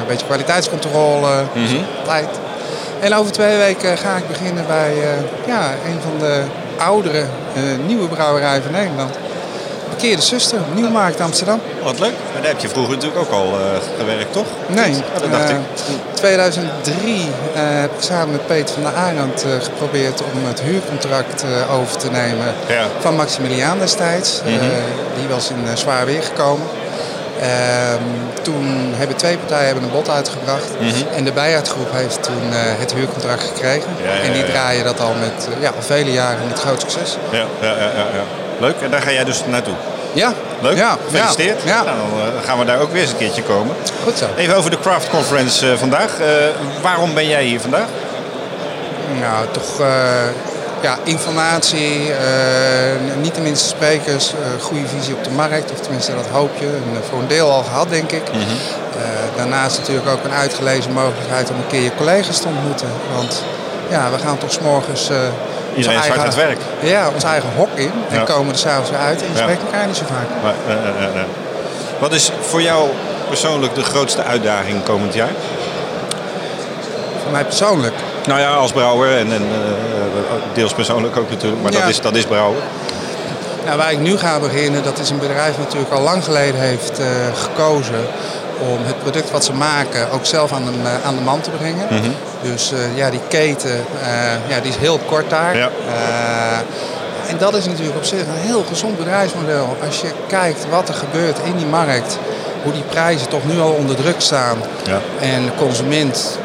een 0.00 0.06
beetje 0.06 0.26
kwaliteitscontrole, 0.26 1.28
Mhm. 1.52 1.76
tijd. 2.04 2.26
En 3.00 3.14
over 3.14 3.32
twee 3.32 3.56
weken 3.56 3.98
ga 3.98 4.16
ik 4.16 4.28
beginnen 4.28 4.64
bij 4.66 4.92
ja, 5.46 5.70
een 5.86 6.00
van 6.02 6.18
de 6.18 6.42
oudere 6.78 7.24
nieuwe 7.86 8.08
brouwerijen 8.08 8.62
van 8.62 8.72
Nederland. 8.72 9.14
Bekeerde 9.90 10.22
Zuster, 10.22 10.58
Nieuwmarkt 10.74 11.20
Amsterdam. 11.20 11.60
wat 11.82 11.98
leuk. 11.98 12.12
Maar 12.32 12.42
daar 12.42 12.50
heb 12.50 12.60
je 12.60 12.68
vroeger 12.68 12.94
natuurlijk 12.94 13.20
ook 13.20 13.30
al 13.32 13.44
eh, 13.46 13.64
gewerkt, 13.98 14.32
toch? 14.32 14.46
Nee, 14.66 14.90
Ja, 14.90 15.20
dat 15.20 15.30
dacht 15.30 15.50
eh, 15.50 15.56
ik. 15.56 15.62
2003 16.14 17.14
eh, 17.14 17.26
heb 17.54 17.90
ik 17.96 18.02
samen 18.02 18.30
met 18.30 18.46
Peter 18.46 18.74
van 18.74 18.82
der 18.82 18.94
Arend 18.94 19.44
eh, 19.44 19.50
geprobeerd 19.62 20.22
om 20.32 20.46
het 20.46 20.60
huurcontract 20.60 21.42
eh, 21.42 21.74
over 21.80 21.96
te 21.98 22.10
nemen 22.10 22.54
Ja. 22.68 22.86
van 23.00 23.16
Maximiliaan 23.16 23.78
destijds. 23.78 24.40
Eh, 24.44 24.52
Mhm. 24.52 24.64
die 25.18 25.28
was 25.28 25.50
in 25.50 25.68
eh, 25.70 25.76
zwaar 25.76 26.06
weer 26.06 26.22
gekomen. 26.22 26.66
Ehm, 27.40 28.02
toen 28.42 28.92
hebben 28.96 29.16
twee 29.16 29.36
partijen 29.36 29.66
hebben 29.66 29.84
een 29.84 29.90
bod 29.90 30.08
uitgebracht. 30.10 30.68
Mhm. 30.78 31.14
En 31.16 31.24
de 31.24 31.32
bijaardgroep 31.32 31.92
heeft 31.92 32.22
toen 32.22 32.52
eh, 32.52 32.58
het 32.60 32.94
huurcontract 32.94 33.42
gekregen. 33.42 33.88
En 34.24 34.32
die 34.32 34.44
draaien 34.44 34.84
dat 34.84 35.00
al 35.00 35.14
met 35.20 35.48
eh, 35.54 35.62
ja, 35.62 35.68
al 35.68 35.82
vele 35.82 36.12
jaren 36.12 36.48
met 36.48 36.58
groot 36.58 36.80
succes. 36.80 37.16
Ja, 37.30 37.44
ja, 37.60 37.68
ja, 37.76 37.90
ja. 37.94 38.24
Leuk. 38.58 38.74
En 38.82 38.90
daar 38.90 39.02
ga 39.02 39.12
jij 39.12 39.24
dus 39.24 39.42
naartoe. 39.46 39.74
Ja, 40.12 40.32
Leuk. 40.60 40.76
Ja, 40.76 40.96
Gefeliciteerd. 41.04 41.62
Ja. 41.64 41.82
Nou, 41.82 41.96
dan 41.96 42.20
eh, 42.20 42.46
gaan 42.46 42.58
we 42.58 42.64
daar 42.64 42.80
ook 42.80 42.92
weer 42.92 43.02
eens 43.02 43.10
een 43.10 43.16
keertje 43.16 43.42
komen. 43.42 43.76
goed 44.04 44.18
zo. 44.18 44.26
Even 44.36 44.56
over 44.56 44.70
de 44.70 44.80
Craft 44.80 45.08
Conference 45.08 45.78
vandaag. 45.78 46.12
Waarom 46.82 47.14
ben 47.14 47.28
jij 47.28 47.44
hier 47.44 47.60
vandaag? 47.60 47.86
Nou, 49.20 49.46
toch 49.50 49.80
ja, 50.84 50.98
informatie, 51.02 52.12
eh, 52.12 53.16
niet 53.20 53.34
de 53.34 53.40
minste 53.40 53.68
sprekers, 53.68 54.32
eh, 54.32 54.62
goede 54.62 54.86
visie 54.86 55.14
op 55.14 55.24
de 55.24 55.30
markt, 55.30 55.72
of 55.72 55.80
tenminste 55.80 56.14
dat 56.14 56.26
hoop 56.32 56.50
je. 56.58 56.66
En, 56.66 56.96
eh, 56.96 57.08
voor 57.08 57.18
een 57.18 57.26
deel 57.26 57.50
al 57.50 57.62
gehad, 57.62 57.88
denk 57.88 58.12
ik. 58.12 58.22
Mhm. 58.32 58.40
Daarnaast 59.36 59.78
natuurlijk 59.78 60.08
ook 60.08 60.24
een 60.24 60.32
uitgelezen 60.32 60.92
mogelijkheid 60.92 61.50
om 61.50 61.56
een 61.56 61.66
keer 61.66 61.82
je 61.82 61.94
collega's 61.96 62.40
te 62.40 62.48
ontmoeten. 62.48 62.88
Want 63.14 63.42
ja, 63.90 64.10
we 64.10 64.18
gaan 64.18 64.38
toch 64.38 64.52
s'morgens 64.52 65.10
uh, 65.10 65.16
Iedereen 65.76 65.98
is 65.98 66.06
hard 66.06 66.18
aan 66.18 66.26
het 66.26 66.34
werk. 66.34 66.58
Ja, 66.80 67.08
ons 67.14 67.24
eigen 67.24 67.48
hok 67.56 67.68
in. 67.74 67.92
En 68.10 68.18
Ja. 68.18 68.24
komen 68.24 68.52
er 68.52 68.58
s'avonds 68.58 68.90
weer 68.90 68.98
uit 68.98 69.22
en 69.22 69.28
Ja. 69.34 69.38
spreekt 69.40 69.62
elkaar 69.62 69.86
niet 69.86 69.96
zo 69.96 70.04
vaak. 70.06 70.28
Maar. 70.42 70.54
Wat 71.98 72.12
is 72.12 72.30
voor 72.40 72.62
jou 72.62 72.88
persoonlijk 73.28 73.74
de 73.74 73.82
grootste 73.82 74.22
uitdaging 74.22 74.82
komend 74.82 75.14
jaar? 75.14 75.32
Voor 77.22 77.32
mij 77.32 77.44
persoonlijk. 77.44 77.94
Nou 78.26 78.40
ja, 78.40 78.54
als 78.54 78.72
brouwer 78.72 79.18
en, 79.18 79.32
en 79.32 79.42
eh, 79.42 80.54
deels 80.54 80.72
persoonlijk 80.72 81.16
ook 81.16 81.30
natuurlijk, 81.30 81.62
maar 81.62 81.72
Ja. 81.72 81.80
dat, 81.80 81.88
is, 81.88 82.00
dat 82.00 82.14
is 82.16 82.24
brouwen. 82.24 82.58
Nou, 83.64 83.76
waar 83.78 83.92
ik 83.92 84.00
nu 84.00 84.16
ga 84.16 84.38
beginnen, 84.38 84.82
dat 84.82 84.98
is 84.98 85.10
een 85.10 85.18
bedrijf 85.18 85.56
dat 85.56 85.64
natuurlijk 85.64 85.92
al 85.92 86.02
lang 86.02 86.24
geleden 86.24 86.60
heeft 86.60 86.98
eh, 86.98 87.06
gekozen 87.34 88.06
om 88.58 88.78
het 88.82 88.98
product 89.02 89.30
wat 89.30 89.44
ze 89.44 89.52
maken 89.52 90.10
ook 90.10 90.26
zelf 90.26 90.52
aan 90.52 90.64
de, 90.64 90.70
eh, 90.82 91.06
aan 91.06 91.14
de 91.16 91.22
man 91.22 91.40
te 91.40 91.50
brengen. 91.50 91.86
Mhm. 91.90 92.10
Dus 92.42 92.72
ja, 92.94 93.10
die 93.10 93.20
keten, 93.28 93.84
ja, 94.48 94.60
die 94.60 94.70
is 94.70 94.76
heel 94.76 95.00
kort 95.06 95.30
daar. 95.30 95.56
Ja. 95.56 95.70
En 97.28 97.36
dat 97.38 97.54
is 97.54 97.66
natuurlijk 97.66 97.96
op 97.96 98.04
zich 98.04 98.20
een 98.20 98.46
heel 98.46 98.64
gezond 98.68 98.96
bedrijfsmodel. 98.96 99.76
Als 99.86 100.00
je 100.00 100.08
kijkt 100.26 100.66
wat 100.70 100.88
er 100.88 100.94
gebeurt 100.94 101.38
in 101.44 101.56
die 101.56 101.66
markt, 101.66 102.18
hoe 102.62 102.72
die 102.72 102.82
prijzen 102.82 103.28
toch 103.28 103.44
nu 103.44 103.60
al 103.60 103.70
onder 103.70 103.96
druk 103.96 104.20
staan. 104.20 104.58
Ja. 104.86 105.00
En 105.20 105.44
de 105.44 105.50
consument, 105.58 106.38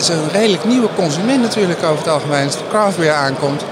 is 0.00 0.08
een 0.08 0.28
redelijk 0.32 0.64
nieuwe 0.64 0.88
consument 0.96 1.42
natuurlijk 1.42 1.82
over 1.82 1.98
het 1.98 2.08
algemeen. 2.08 2.44
Als 2.44 2.56
de 2.56 2.62
craft 2.70 2.96
beer 2.96 3.12
aankomt. 3.12 3.62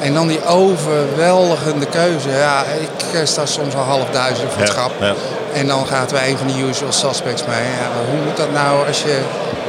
En 0.00 0.14
dan 0.14 0.28
die 0.28 0.44
overweldigende 0.46 1.86
keuze. 1.86 2.28
Ja, 2.30 2.62
ik 2.80 3.14
eh, 3.14 3.20
sta 3.24 3.46
soms 3.46 3.74
al 3.74 3.82
half 3.82 4.10
duizend 4.10 4.50
voor 4.52 4.60
het 4.60 4.68
Ja, 4.68 4.74
schap. 4.74 4.92
ja. 5.00 5.14
En 5.52 5.66
dan 5.66 5.86
gaat 5.86 6.10
wij 6.10 6.30
een 6.30 6.38
van 6.38 6.46
de 6.46 6.52
usual 6.68 6.92
suspects 6.92 7.44
mee. 7.46 7.62
Ja, 7.62 8.10
hoe 8.10 8.20
moet 8.26 8.36
dat 8.36 8.52
nou 8.52 8.86
als, 8.86 9.02
je, 9.02 9.18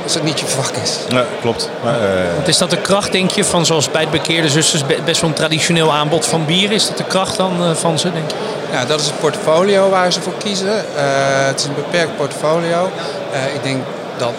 als 0.03 0.13
het 0.13 0.24
niet 0.24 0.39
je 0.39 0.45
vak 0.45 0.75
is? 0.83 0.98
Ja, 1.07 1.25
klopt. 1.41 1.69
Maar, 1.83 1.93
eh, 2.01 2.33
Want 2.36 2.48
is 2.48 2.57
dat 2.57 2.69
de 2.69 2.77
kracht, 2.77 3.12
denk 3.12 3.31
je, 3.31 3.45
van 3.45 3.65
zoals 3.65 3.91
bij 3.91 4.01
het 4.01 4.12
bekeerde 4.12 4.50
zusters 4.50 4.86
be- 4.86 5.00
best 5.05 5.22
wel 5.22 5.29
een 5.29 5.36
traditioneel 5.36 5.93
aanbod 5.93 6.25
van 6.25 6.45
bier? 6.45 6.72
Is 6.72 6.88
dat 6.88 6.98
de 6.98 7.03
kracht 7.03 7.38
dan 7.38 7.63
eh, 7.63 7.72
van 7.75 8.00
ze, 8.00 8.12
denk 8.12 8.29
je? 8.31 8.36
Ja, 8.72 8.86
dat 8.86 9.00
is 9.00 9.05
het 9.05 9.19
portfolio 9.19 9.89
waar 9.89 10.12
ze 10.13 10.22
voor 10.22 10.33
kiezen. 10.43 10.77
Eh, 10.95 11.03
het 11.45 11.60
is 11.60 11.65
een 11.65 11.75
beperkt 11.75 12.17
portfolio. 12.17 12.89
Eh, 13.31 13.55
ik 13.55 13.63
denk 13.63 13.83
dat 14.17 14.33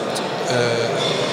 eh, 0.49 0.55
het 0.55 1.24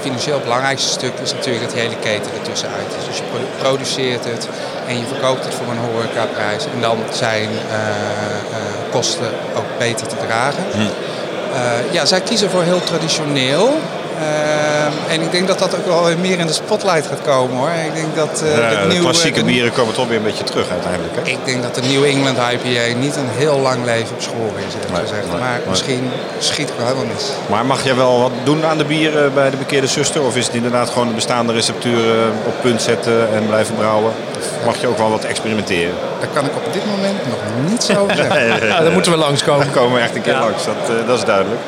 financieel 0.00 0.40
belangrijkste 0.40 0.88
stuk 0.88 1.12
is 1.22 1.32
natuurlijk 1.32 1.64
dat 1.64 1.74
hele 1.74 1.96
keten 1.96 2.30
ertussenuit 2.38 2.90
is. 2.98 3.04
Dus 3.06 3.16
je 3.16 3.22
pro- 3.22 3.68
produceert 3.68 4.24
het 4.24 4.48
en 4.88 4.98
je 4.98 5.06
verkoopt 5.06 5.44
het 5.44 5.54
voor 5.54 5.66
een 5.72 5.78
horecaprijs. 5.92 6.64
En 6.74 6.80
dan 6.80 6.98
zijn 7.12 7.48
eh, 7.48 7.78
eh, 7.78 8.90
kosten 8.90 9.30
ook 9.56 9.78
beter 9.78 10.06
te 10.06 10.16
dragen. 10.26 10.64
Hm. 10.72 10.78
Eh, 10.80 11.92
ja, 11.92 12.04
zij 12.04 12.20
kiezen 12.20 12.50
voor 12.50 12.62
heel 12.62 12.84
traditioneel. 12.84 13.78
Eh, 14.20 15.12
en 15.14 15.20
ik 15.20 15.30
denk 15.30 15.46
dat 15.46 15.58
dat 15.58 15.76
ook 15.76 15.86
wel 15.86 16.04
weer 16.04 16.18
meer 16.18 16.38
in 16.38 16.46
de 16.46 16.52
spotlight 16.52 17.06
gaat 17.06 17.22
komen 17.24 17.56
hoor. 17.56 17.70
Ik 17.86 17.94
denk 17.94 18.16
dat 18.16 18.42
eh, 18.42 18.58
ja, 18.72 18.80
de 18.80 18.86
nieuwe- 18.86 19.02
klassieke 19.04 19.38
de- 19.38 19.44
bieren 19.44 19.72
komen 19.72 19.94
toch 19.94 20.08
weer 20.08 20.16
een 20.16 20.22
beetje 20.22 20.44
terug 20.44 20.70
uiteindelijk. 20.70 21.14
Hè? 21.16 21.22
ik 21.30 21.38
denk 21.44 21.62
dat 21.62 21.74
de 21.74 21.80
New 21.82 22.04
England 22.04 22.38
IPA 22.52 22.98
niet 22.98 23.16
een 23.16 23.28
heel 23.36 23.58
lang 23.58 23.84
leven 23.84 24.14
op 24.14 24.22
school 24.22 24.52
is, 24.56 24.74
Nee, 24.92 25.00
gezegd. 25.00 25.26
nee, 25.30 25.40
maar 25.40 25.58
nee. 25.58 25.68
misschien 25.68 26.10
schiet 26.38 26.68
ik 26.68 26.74
wel 26.76 26.86
helemaal 26.86 27.08
mis. 27.14 27.24
Maar 27.46 27.66
mag 27.66 27.84
jij 27.84 27.94
wel 27.96 28.20
wat 28.20 28.30
doen 28.44 28.64
aan 28.64 28.78
de 28.78 28.84
bieren 28.84 29.34
bij 29.34 29.50
de 29.50 29.56
bekeerde 29.56 29.86
zuster? 29.86 30.22
Of 30.22 30.36
is 30.36 30.46
het 30.46 30.54
inderdaad 30.54 30.90
gewoon 30.90 31.08
de 31.08 31.14
bestaande 31.14 31.52
recepturen 31.52 32.32
op 32.46 32.54
punt 32.60 32.82
zetten 32.82 33.28
en 33.34 33.46
blijven 33.46 33.74
brouwen? 33.74 34.12
Of 34.38 34.64
mag 34.66 34.80
je 34.80 34.86
ook 34.86 34.98
wel 34.98 35.10
wat 35.10 35.24
experimenteren? 35.24 35.94
Daar 36.20 36.28
kan 36.34 36.44
ik 36.44 36.56
op 36.56 36.72
dit 36.72 36.82
moment 36.96 37.18
nog 37.26 37.70
niets 37.70 37.96
over 37.96 38.16
zeggen. 38.16 38.38
Ja, 38.68 38.80
dan 38.82 38.92
moeten 38.92 39.12
we 39.12 39.18
langskomen. 39.18 39.64
Daar 39.66 39.74
komen 39.74 39.94
we 39.96 40.00
echt 40.02 40.14
een 40.16 40.22
keer 40.22 40.32
Ja. 40.32 40.40
langs, 40.40 40.64
dat, 40.64 40.74
eh, 40.98 41.06
dat 41.06 41.18
is 41.18 41.24
duidelijk. 41.24 41.60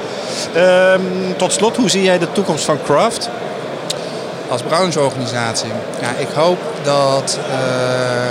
Ehm, 0.55 1.03
tot 1.37 1.53
slot, 1.53 1.77
hoe 1.77 1.90
zie 1.90 2.03
jij 2.03 2.18
de 2.18 2.33
toekomst 2.33 2.64
van 2.64 2.79
craft? 2.85 3.29
Als 4.49 4.62
brancheorganisatie, 4.62 5.71
ja, 6.01 6.09
ik 6.18 6.29
hoop 6.35 6.59
dat 6.83 7.38
eh 7.51 8.23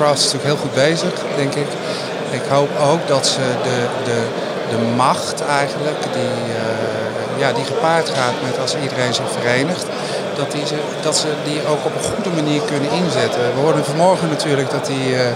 Craft 0.00 0.18
is 0.18 0.32
natuurlijk 0.32 0.52
heel 0.52 0.64
goed 0.66 0.74
bezig, 0.74 1.12
denk 1.36 1.54
ik. 1.54 1.66
Ik 2.30 2.42
hoop 2.48 2.70
ook 2.90 3.08
dat 3.08 3.26
ze 3.26 3.40
de, 3.62 3.78
de, 4.04 4.18
de 4.70 4.78
macht 4.96 5.42
eigenlijk, 5.44 6.02
die, 6.12 6.54
eh, 6.54 7.40
ja, 7.40 7.52
die 7.52 7.64
gepaard 7.64 8.08
gaat 8.08 8.36
met 8.42 8.58
als 8.60 8.76
iedereen 8.82 9.14
zich 9.14 9.30
verenigt, 9.38 9.86
dat, 10.36 10.52
die 10.52 10.66
ze, 10.66 10.74
dat 11.02 11.16
ze 11.16 11.26
die 11.44 11.66
ook 11.66 11.84
op 11.84 11.94
een 11.94 12.10
goede 12.14 12.30
manier 12.42 12.60
kunnen 12.60 12.90
inzetten. 12.90 13.40
We 13.54 13.60
hoorden 13.60 13.84
vanmorgen 13.84 14.28
natuurlijk 14.28 14.70
dat 14.70 14.86
die 14.86 15.14
eh, 15.14 15.28
eh, 15.28 15.34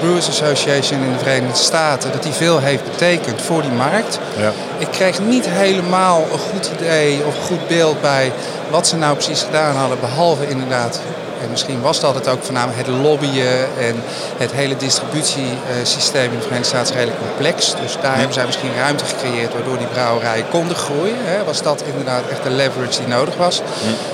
Brewers 0.00 0.28
Association 0.28 1.02
in 1.02 1.12
de 1.12 1.18
Verenigde 1.18 1.58
Staten, 1.58 2.12
dat 2.12 2.22
die 2.22 2.32
veel 2.32 2.58
heeft 2.58 2.84
betekend 2.84 3.42
voor 3.42 3.62
die 3.62 3.70
markt. 3.70 4.18
Ja. 4.36 4.52
Ik 4.78 4.88
kreeg 4.90 5.20
niet 5.20 5.48
helemaal 5.48 6.26
een 6.32 6.38
goed 6.38 6.70
idee 6.80 7.24
of 7.26 7.36
een 7.36 7.42
goed 7.42 7.68
beeld 7.68 8.00
bij 8.00 8.32
wat 8.70 8.86
ze 8.86 8.96
nou 8.96 9.14
precies 9.14 9.42
gedaan 9.42 9.76
hadden. 9.76 10.00
Behalve 10.00 10.48
inderdaad, 10.48 11.00
en 11.42 11.50
misschien 11.50 11.80
was 11.80 12.00
dat 12.00 12.14
het 12.14 12.28
ook 12.28 12.42
voornamelijk 12.42 12.86
het 12.86 12.96
lobbyen 12.96 13.66
en 13.78 14.02
het 14.36 14.52
hele 14.52 14.76
distributiesysteem 14.76 16.32
in 16.32 16.36
de 16.36 16.42
Verenigde 16.42 16.68
Staten 16.68 16.94
is 16.94 17.00
redelijk 17.00 17.18
complex. 17.18 17.74
Dus 17.80 17.96
daar 18.02 18.16
hebben 18.16 18.34
zij 18.34 18.46
misschien 18.46 18.74
ruimte 18.76 19.04
gecreëerd 19.04 19.52
waardoor 19.52 19.78
die 19.78 19.86
brouwerijen 19.86 20.48
konden 20.48 20.76
groeien. 20.76 21.16
Hè. 21.18 21.44
Was 21.44 21.62
dat 21.62 21.82
inderdaad 21.86 22.22
echt 22.30 22.42
de 22.42 22.50
leverage 22.50 22.98
die 22.98 23.08
nodig 23.08 23.36
was. 23.36 23.62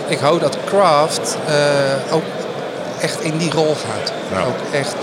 Ik 0.08 0.18
hoop 0.18 0.40
dat 0.40 0.56
Craft 0.64 1.36
eh, 1.46 2.14
ook 2.14 2.22
echt 3.00 3.20
in 3.20 3.36
die 3.36 3.50
rol 3.50 3.76
gaat. 3.88 4.12
Ja. 4.32 4.40
Ook 4.40 4.74
echt 4.74 4.94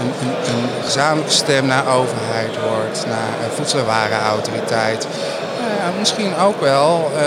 een, 0.00 0.28
een, 0.28 0.54
een 0.54 0.84
gezamenlijke 0.84 1.32
stem 1.32 1.66
naar 1.66 1.86
overheid 1.86 2.50
wordt, 2.70 3.06
naar 3.06 3.34
uh, 3.40 3.54
voedsel- 3.54 3.78
en 3.78 3.86
warenautoriteit. 3.86 5.06
Nou 5.60 5.70
ja, 5.72 5.98
misschien 5.98 6.36
ook 6.36 6.60
wel, 6.60 7.10
uh, 7.14 7.20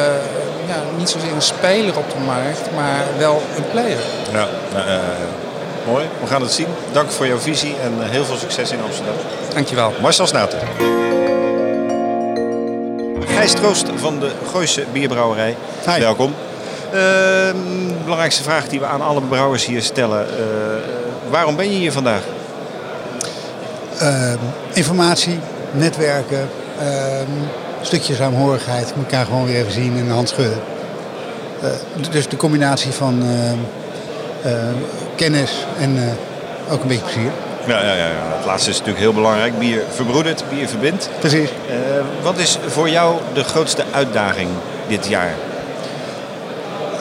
ja, 0.68 0.76
niet 0.98 1.10
zozeer 1.10 1.34
een 1.34 1.42
speler 1.42 1.98
op 1.98 2.12
de 2.12 2.20
markt, 2.26 2.62
maar 2.76 3.04
wel 3.18 3.42
een 3.56 3.70
player. 3.72 4.00
Ja, 4.32 4.48
uh, 4.76 5.00
mooi. 5.88 6.06
We 6.22 6.28
gaan 6.28 6.42
het 6.42 6.52
zien. 6.52 6.68
Dank 6.92 7.12
voor 7.12 7.28
jouw 7.28 7.40
visie 7.40 7.76
en 7.84 8.10
heel 8.10 8.26
veel 8.26 8.38
succes 8.38 8.72
in 8.72 8.82
Amsterdam. 8.84 9.16
Dankjewel. 9.54 9.94
Marcel 10.02 10.28
Snater. 10.28 10.60
Gijs 13.28 13.52
Troost 13.52 13.88
van 13.96 14.20
de 14.20 14.32
Gooise 14.52 14.86
Bierbrouwerij. 14.92 15.56
Hi. 15.86 16.00
Welkom. 16.00 16.36
Uh, 16.94 17.00
belangrijkste 18.04 18.44
vraag 18.44 18.68
die 18.68 18.80
we 18.80 18.86
aan 18.86 19.02
alle 19.02 19.22
brouwers 19.22 19.66
hier 19.66 19.82
stellen. 19.82 20.28
Waarom 21.30 21.56
ben 21.56 21.72
je 21.72 21.78
hier 21.78 21.92
vandaag? 21.92 22.22
Uh, 24.02 24.34
informatie, 24.74 25.40
netwerken, 25.72 26.50
een 26.80 27.48
stukje 27.82 28.16
saamhorigheid. 28.16 28.94
Elkaar 28.98 29.26
gewoon 29.26 29.46
weer 29.46 29.56
even 29.56 29.72
zien 29.72 29.98
en 29.98 30.06
een 30.06 30.12
hand 30.12 30.30
schudden. 30.30 30.60
Uh, 31.64 31.70
dus 32.12 32.28
de 32.28 32.36
combinatie 32.36 32.92
van 32.92 33.24
uh, 34.46 34.52
kennis 35.16 35.66
en 35.80 35.98
ook 36.70 36.82
een 36.82 36.88
beetje 36.88 37.04
plezier. 37.04 37.32
Ja, 37.66 37.82
ja, 37.82 37.94
ja, 37.94 38.10
het 38.38 38.46
laatste 38.46 38.70
is 38.70 38.78
natuurlijk 38.78 39.04
heel 39.04 39.14
belangrijk. 39.14 39.60
Bier 39.60 39.84
verbroedert, 39.90 40.44
bier 40.50 40.68
verbindt. 40.68 41.10
Precies. 41.20 41.50
wat 42.22 42.38
is 42.38 42.58
voor 42.68 42.90
jou 42.90 43.16
de 43.34 43.44
grootste 43.44 43.84
uitdaging 43.92 44.50
dit 44.88 45.08
jaar? 45.08 45.34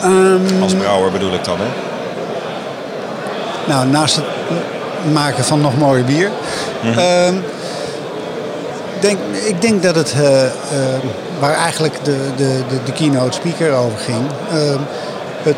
Um, 0.05 0.63
Als 0.63 0.75
brouwer 0.75 1.11
bedoel 1.11 1.35
ik 1.35 1.45
dan, 1.45 1.59
hè? 1.59 1.67
Nou, 3.67 3.87
naast 3.87 4.17
het 4.17 4.25
maken 5.13 5.45
van 5.45 5.61
nog 5.61 5.77
mooie 5.77 6.03
bier. 6.03 6.31
Mm-hmm. 6.83 6.99
Uh, 6.99 7.43
denk, 9.01 9.19
ik 9.47 9.61
denk 9.61 9.83
dat 9.83 9.95
het, 9.95 10.15
uh, 10.17 10.43
uh, 10.43 10.49
waar 11.41 11.55
eigenlijk 11.55 12.05
de, 12.05 12.17
de, 12.37 12.61
de, 12.69 12.77
de, 12.85 12.93
keynote 12.93 13.33
speaker 13.33 13.73
over 13.73 13.99
ging, 13.99 14.25
uh, 14.53 14.77
het 15.43 15.57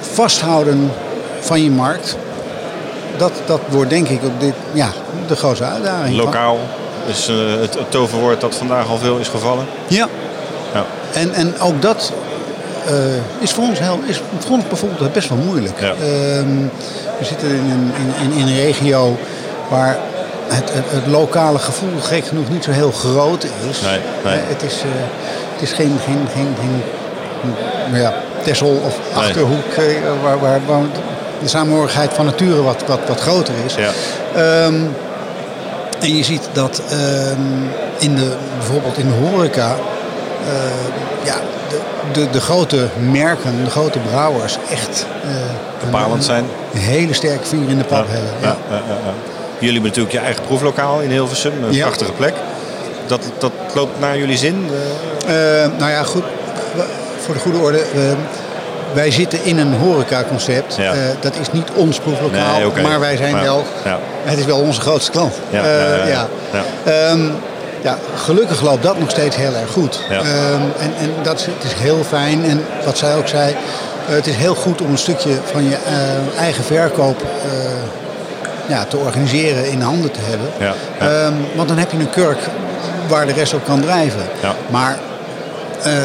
vasthouden 0.00 0.92
van 1.40 1.62
je 1.62 1.70
markt, 1.70 2.16
dat, 3.16 3.32
dat 3.46 3.60
wordt 3.68 3.90
denk 3.90 4.08
ik 4.08 4.22
op 4.24 4.40
dit, 4.40 4.54
ja, 4.72 4.88
de 5.26 5.36
grootste 5.36 5.64
uitdaging. 5.64 6.16
Lokaal 6.16 6.58
is 7.06 7.28
eh, 7.28 7.36
het, 7.60 7.74
het 7.74 7.90
toverwoord 7.90 8.40
dat 8.40 8.54
vandaag 8.54 8.88
al 8.88 8.98
veel 8.98 9.18
is 9.18 9.28
gevallen. 9.28 9.66
Ja. 9.86 10.08
Ja. 10.72 10.84
En, 11.12 11.32
en 11.32 11.60
ook 11.60 11.82
dat 11.82 12.12
eh, 12.12 12.39
is, 13.38 13.52
voor 13.52 13.64
ons 13.64 13.78
heel, 13.78 13.98
is 14.06 14.20
voor 14.38 14.56
ons 14.56 14.68
bijvoorbeeld 14.68 15.12
best 15.12 15.28
wel 15.28 15.38
moeilijk. 15.38 15.80
Ja. 15.80 15.88
Ehm, 15.88 16.56
we 17.18 17.24
zitten 17.24 17.48
in 17.48 17.70
een, 17.70 17.92
in, 18.22 18.32
in 18.32 18.46
een 18.46 18.56
regio 18.56 19.18
waar 19.68 19.98
het, 20.48 20.72
het, 20.72 20.84
het 20.86 21.06
lokale 21.06 21.58
gevoel 21.58 22.00
gek 22.00 22.26
genoeg 22.26 22.48
niet 22.48 22.64
zo 22.64 22.70
heel 22.70 22.90
groot 22.90 23.44
is. 23.44 23.80
Nee, 23.80 23.98
nee. 24.24 24.34
Eh, 24.34 24.48
het, 24.48 24.62
is 24.62 24.74
eh, 24.74 24.88
het 25.52 25.62
is 25.62 25.72
geen, 25.72 25.98
geen, 26.04 26.26
geen, 26.34 26.54
geen 26.60 26.82
nou 27.90 28.02
ja, 28.02 28.14
Texel 28.42 28.80
of. 28.84 28.98
Achterhoek 29.14 29.72
eh, 29.76 29.84
waar, 30.22 30.40
waar, 30.40 30.60
waar 30.66 30.82
de 31.42 31.48
samenhorigheid 31.48 32.12
van 32.12 32.24
nature 32.24 32.62
wat, 32.62 32.84
wat, 32.86 33.00
wat 33.08 33.20
groter 33.20 33.54
is. 33.64 33.74
Ja. 33.74 33.90
Ehm, 34.34 34.74
en 36.00 36.16
je 36.16 36.24
ziet 36.24 36.48
dat 36.52 36.82
ehm, 36.90 37.40
in 37.98 38.14
de, 38.14 38.32
bijvoorbeeld 38.58 38.98
in 38.98 39.08
de 39.08 39.14
horeca 39.14 39.76
eh, 40.46 41.24
ja, 41.24 41.34
de, 42.12 42.30
de, 42.30 42.40
grote 42.40 42.86
merken, 43.10 43.64
de 43.64 43.70
grote 43.70 43.98
brouwers 43.98 44.58
echt 44.70 45.06
eh, 45.24 45.30
Bepalend 45.84 46.14
een- 46.14 46.22
zijn. 46.22 46.44
Een 46.74 46.80
hele 46.80 47.12
sterke 47.14 47.46
vinger 47.46 47.68
in 47.68 47.78
de 47.78 47.84
pap 47.84 48.06
hebben. 48.08 48.30
Ja. 48.40 48.46
Ja, 48.46 48.56
ja, 48.70 48.76
ja. 49.04 49.12
Jullie 49.58 49.72
hebben 49.74 49.82
natuurlijk 49.90 50.14
je 50.14 50.18
eigen 50.20 50.42
proeflokaal 50.44 51.00
in 51.00 51.10
Hilversum. 51.10 51.52
Een 51.70 51.78
prachtige 51.78 52.12
plek. 52.12 52.34
Dat, 53.06 53.20
dat 53.38 53.52
loopt 53.74 54.00
naar 54.00 54.18
jullie 54.18 54.36
zin? 54.36 54.70
Eh, 55.26 55.34
nou 55.78 55.90
ja, 55.90 56.02
goed. 56.02 56.22
Voor 57.20 57.34
de 57.34 57.40
goede 57.40 57.58
orde. 57.58 57.82
wij 58.92 59.10
zitten 59.10 59.44
in 59.44 59.58
een 59.58 59.74
horecaconcept. 59.74 60.76
Ja. 60.76 60.92
Eh, 60.92 60.98
dat 61.20 61.32
is 61.40 61.52
niet 61.52 61.68
ons 61.74 61.98
proeflokaal, 61.98 62.58
Nee, 62.74 62.82
maar 62.84 63.00
wij 63.00 63.16
zijn 63.16 63.34
Ja. 63.36 63.42
wel... 63.42 63.64
Ja. 63.84 63.98
Het 64.24 64.38
is 64.38 64.44
wel 64.44 64.58
onze 64.60 64.80
grootste 64.80 65.10
klant. 65.10 65.34
Ja, 65.50 65.62
Eh, 65.62 66.08
ja, 66.08 66.26
ja, 66.52 67.14
ja. 67.82 67.98
gelukkig 68.14 68.62
loopt 68.62 68.82
dat 68.82 68.98
nog 68.98 69.10
steeds 69.10 69.36
heel 69.36 69.54
erg 69.54 69.70
goed. 69.70 70.00
Ja. 70.10 70.18
Ehm, 70.18 70.62
en 70.78 70.94
en 70.98 71.10
dat 71.22 71.38
is, 71.38 71.46
het 71.46 71.64
is 71.64 71.72
heel 71.72 72.04
fijn. 72.08 72.44
En 72.44 72.64
wat 72.84 72.98
zij 72.98 73.16
ook 73.16 73.28
zei, 73.28 73.54
eh, 74.10 74.14
het 74.14 74.26
is 74.26 74.36
heel 74.36 74.54
goed 74.54 74.80
om 74.80 74.90
een 74.90 74.98
stukje 74.98 75.30
van 75.52 75.64
je 75.64 75.76
eh, 75.76 76.40
eigen 76.40 76.64
verkoop 76.64 77.22
eh, 77.22 77.50
ja, 78.66 78.84
te 78.84 78.96
organiseren 78.96 79.70
in 79.70 79.80
handen 79.80 80.10
te 80.10 80.20
hebben. 80.22 80.48
Ja, 80.58 80.74
ja. 80.98 81.24
Ehm, 81.24 81.34
want 81.54 81.68
dan 81.68 81.78
heb 81.78 81.90
je 81.90 81.98
een 81.98 82.10
kurk 82.10 82.38
waar 83.08 83.26
de 83.26 83.32
rest 83.32 83.54
op 83.54 83.64
kan 83.64 83.80
drijven. 83.80 84.28
Ja. 84.42 84.54
Maar 84.70 84.98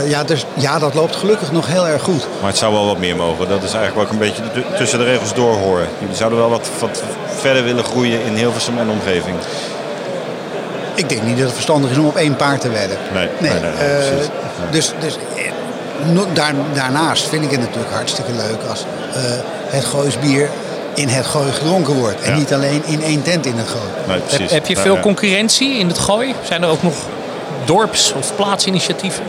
ja, 0.06 0.24
dus, 0.24 0.46
ja, 0.54 0.80
dat 0.80 0.94
loopt 0.94 1.16
gelukkig 1.16 1.52
nog 1.52 1.68
heel 1.68 1.88
erg 1.88 2.02
goed. 2.02 2.28
Maar 2.40 2.50
het 2.50 2.60
zou 2.60 2.74
wel 2.74 2.86
wat 2.86 2.98
meer 2.98 3.16
mogen. 3.16 3.50
Dat 3.50 3.64
is 3.64 3.74
eigenlijk 3.74 4.08
ik 4.08 4.14
een 4.14 4.20
beetje 4.20 4.42
tussen 4.78 5.00
de 5.00 5.06
regels 5.06 5.34
door 5.34 5.56
horen. 5.56 5.88
Jullie 6.00 6.16
zouden 6.16 6.40
wel 6.40 6.50
wat, 6.50 6.70
wat 6.80 7.04
verder 7.40 7.64
willen 7.64 7.84
groeien 7.84 8.22
in 8.24 8.34
Hilversum 8.34 8.78
en 8.78 8.90
omgeving. 8.90 9.36
Ik 10.96 11.10
denk 11.10 11.22
niet 11.24 11.36
dat 11.36 11.46
het 11.46 11.54
verstandig 11.54 11.92
is 11.92 11.98
om 11.98 12.06
op 12.06 12.16
één 12.16 12.36
paard 12.36 12.62
te 12.62 12.70
wedden. 12.70 12.98
Nee, 13.14 13.28
nee, 13.40 13.52
nee, 13.52 13.60
nee, 13.62 13.72
eh, 13.72 14.08
precies. 14.08 14.30
Dus, 14.72 14.92
dus 15.00 15.18
eh, 15.36 15.52
no- 16.14 16.28
daar, 16.34 16.54
daarnaast 16.74 17.28
vind 17.30 17.44
ik 17.44 17.52
het 17.52 17.60
natuurlijk 17.60 17.94
hartstikke 17.94 18.32
leuk 18.32 18.70
als 18.70 18.86
eh, 19.14 19.22
het 19.70 19.86
Goois 19.86 20.20
bier 20.20 20.50
in 20.94 21.08
het 21.08 21.26
Gooi 21.26 21.52
gedronken 21.52 21.94
wordt. 21.94 22.22
En 22.22 22.32
Ja. 22.32 22.38
niet 22.38 22.54
alleen 22.54 22.82
in 22.86 23.04
één 23.04 23.22
tent 23.22 23.46
in 23.46 23.58
het 23.58 23.68
Gooi. 23.68 23.84
Nee, 24.08 24.16
Heb, 24.18 24.28
precies. 24.28 24.52
heb 24.52 24.66
je 24.68 24.76
Ja, 24.76 24.82
veel 24.82 25.00
concurrentie 25.00 25.78
in 25.78 25.88
het 25.88 25.98
gooi? 26.00 26.36
Zijn 26.44 26.64
er 26.64 26.70
ook 26.70 26.84
nog 26.84 26.96
dorps- 27.66 28.14
of 28.18 28.36
plaatsinitiatieven? 28.36 29.24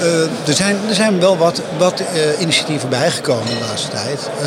Eh, 0.00 0.20
er, 0.48 0.54
zijn, 0.54 0.76
er 0.88 0.94
zijn 0.94 1.20
wel 1.20 1.36
wat, 1.36 1.60
wat 1.78 2.00
eh, 2.00 2.40
initiatieven 2.40 2.88
bijgekomen 2.88 3.46
de 3.46 3.64
laatste 3.68 3.88
tijd. 3.88 4.30
Eh, 4.40 4.46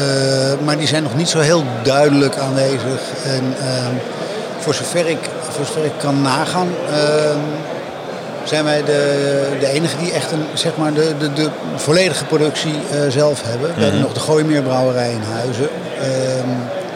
maar 0.65 0.77
die 0.77 0.87
zijn 0.87 1.03
nog 1.03 1.15
niet 1.15 1.29
zo 1.29 1.39
heel 1.39 1.63
duidelijk 1.83 2.37
aanwezig. 2.37 2.99
En 3.25 3.55
ehm, 3.59 3.93
voor, 4.59 4.73
zover 4.73 5.07
ik, 5.07 5.17
zover 5.57 5.85
ik 5.85 5.91
kan 5.97 6.21
nagaan, 6.21 6.67
ehm, 6.91 7.37
zijn 8.43 8.63
wij 8.63 8.83
de, 8.83 9.43
de 9.59 9.67
enige 9.67 9.97
die 9.97 10.11
echt 10.11 10.31
een, 10.31 10.45
zeg 10.53 10.71
maar 10.77 10.93
de, 10.93 11.13
de, 11.19 11.33
de 11.33 11.49
volledige 11.75 12.25
productie 12.25 12.73
eh, 12.91 12.97
zelf 13.09 13.41
hebben. 13.43 13.71
We 13.75 13.81
hebben 13.83 14.01
nog 14.01 14.13
de 14.13 14.19
Gooimeerbrouwerij 14.19 15.11
in 15.11 15.21
Huizen. 15.33 15.69
Ehm, 16.01 16.49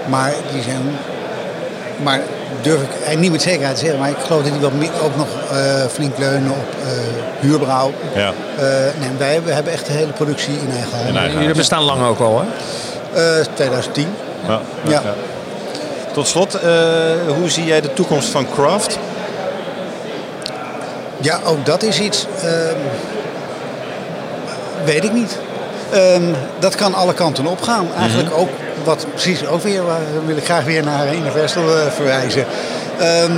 maar 0.09 0.33
die 0.53 0.61
zijn 0.63 0.81
maar 2.03 2.19
durf 2.61 2.81
ik 2.81 2.89
eigenlijk 2.91 3.19
niet 3.19 3.31
met 3.31 3.41
zekerheid 3.41 3.75
te 3.75 3.81
zeggen. 3.81 3.99
Maar 3.99 4.09
ik 4.09 4.15
geloof 4.25 4.41
dat 4.43 4.51
die 4.51 4.61
wel 4.61 4.71
meer- 4.77 5.03
ook 5.03 5.15
nog 5.15 5.27
eh, 5.51 5.85
flink 5.91 6.17
leunen 6.17 6.51
op 6.51 6.65
eh 6.83 6.89
huurbrouw. 7.39 7.93
Ja. 8.15 8.27
Eh, 8.57 8.65
nee, 8.99 9.09
wij 9.17 9.27
hebben, 9.31 9.47
we 9.49 9.53
hebben 9.53 9.73
echt 9.73 9.85
de 9.85 9.91
hele 9.91 10.11
productie 10.11 10.53
in 10.53 10.71
eigen 10.71 10.97
handen. 11.03 11.31
Jullie 11.39 11.55
bestaan 11.55 11.83
lang 11.83 12.03
ook 12.05 12.19
al, 12.19 12.41
hè? 12.41 13.39
Eh, 13.39 13.45
2010. 13.53 14.07
Ja, 14.47 14.59
ja, 14.83 14.91
Ja. 14.91 15.01
Tot 16.13 16.27
slot, 16.27 16.53
eh, 16.53 16.71
hoe 17.37 17.49
zie 17.49 17.65
jij 17.65 17.81
de 17.81 17.93
toekomst 17.93 18.29
van 18.29 18.45
craft? 18.53 18.99
Ja, 21.21 21.39
ook 21.45 21.65
dat 21.65 21.83
is 21.83 21.99
iets. 21.99 22.25
ehm, 22.43 22.75
weet 24.85 25.03
ik 25.03 25.11
niet. 25.13 25.37
Ehm, 25.91 26.23
dat 26.59 26.75
kan 26.75 26.93
alle 26.93 27.13
kanten 27.13 27.45
opgaan. 27.45 27.87
Eigenlijk 27.99 28.37
ook 28.37 28.49
wat 28.83 29.05
precies 29.11 29.45
ook 29.47 29.63
weer. 29.63 29.85
waar- 29.85 30.25
wil 30.25 30.37
ik 30.37 30.43
graag 30.45 30.63
weer 30.63 30.83
naar 30.83 31.15
Universal 31.15 31.63
eh, 31.63 31.91
verwijzen. 31.95 32.45
Ehm, 32.99 33.31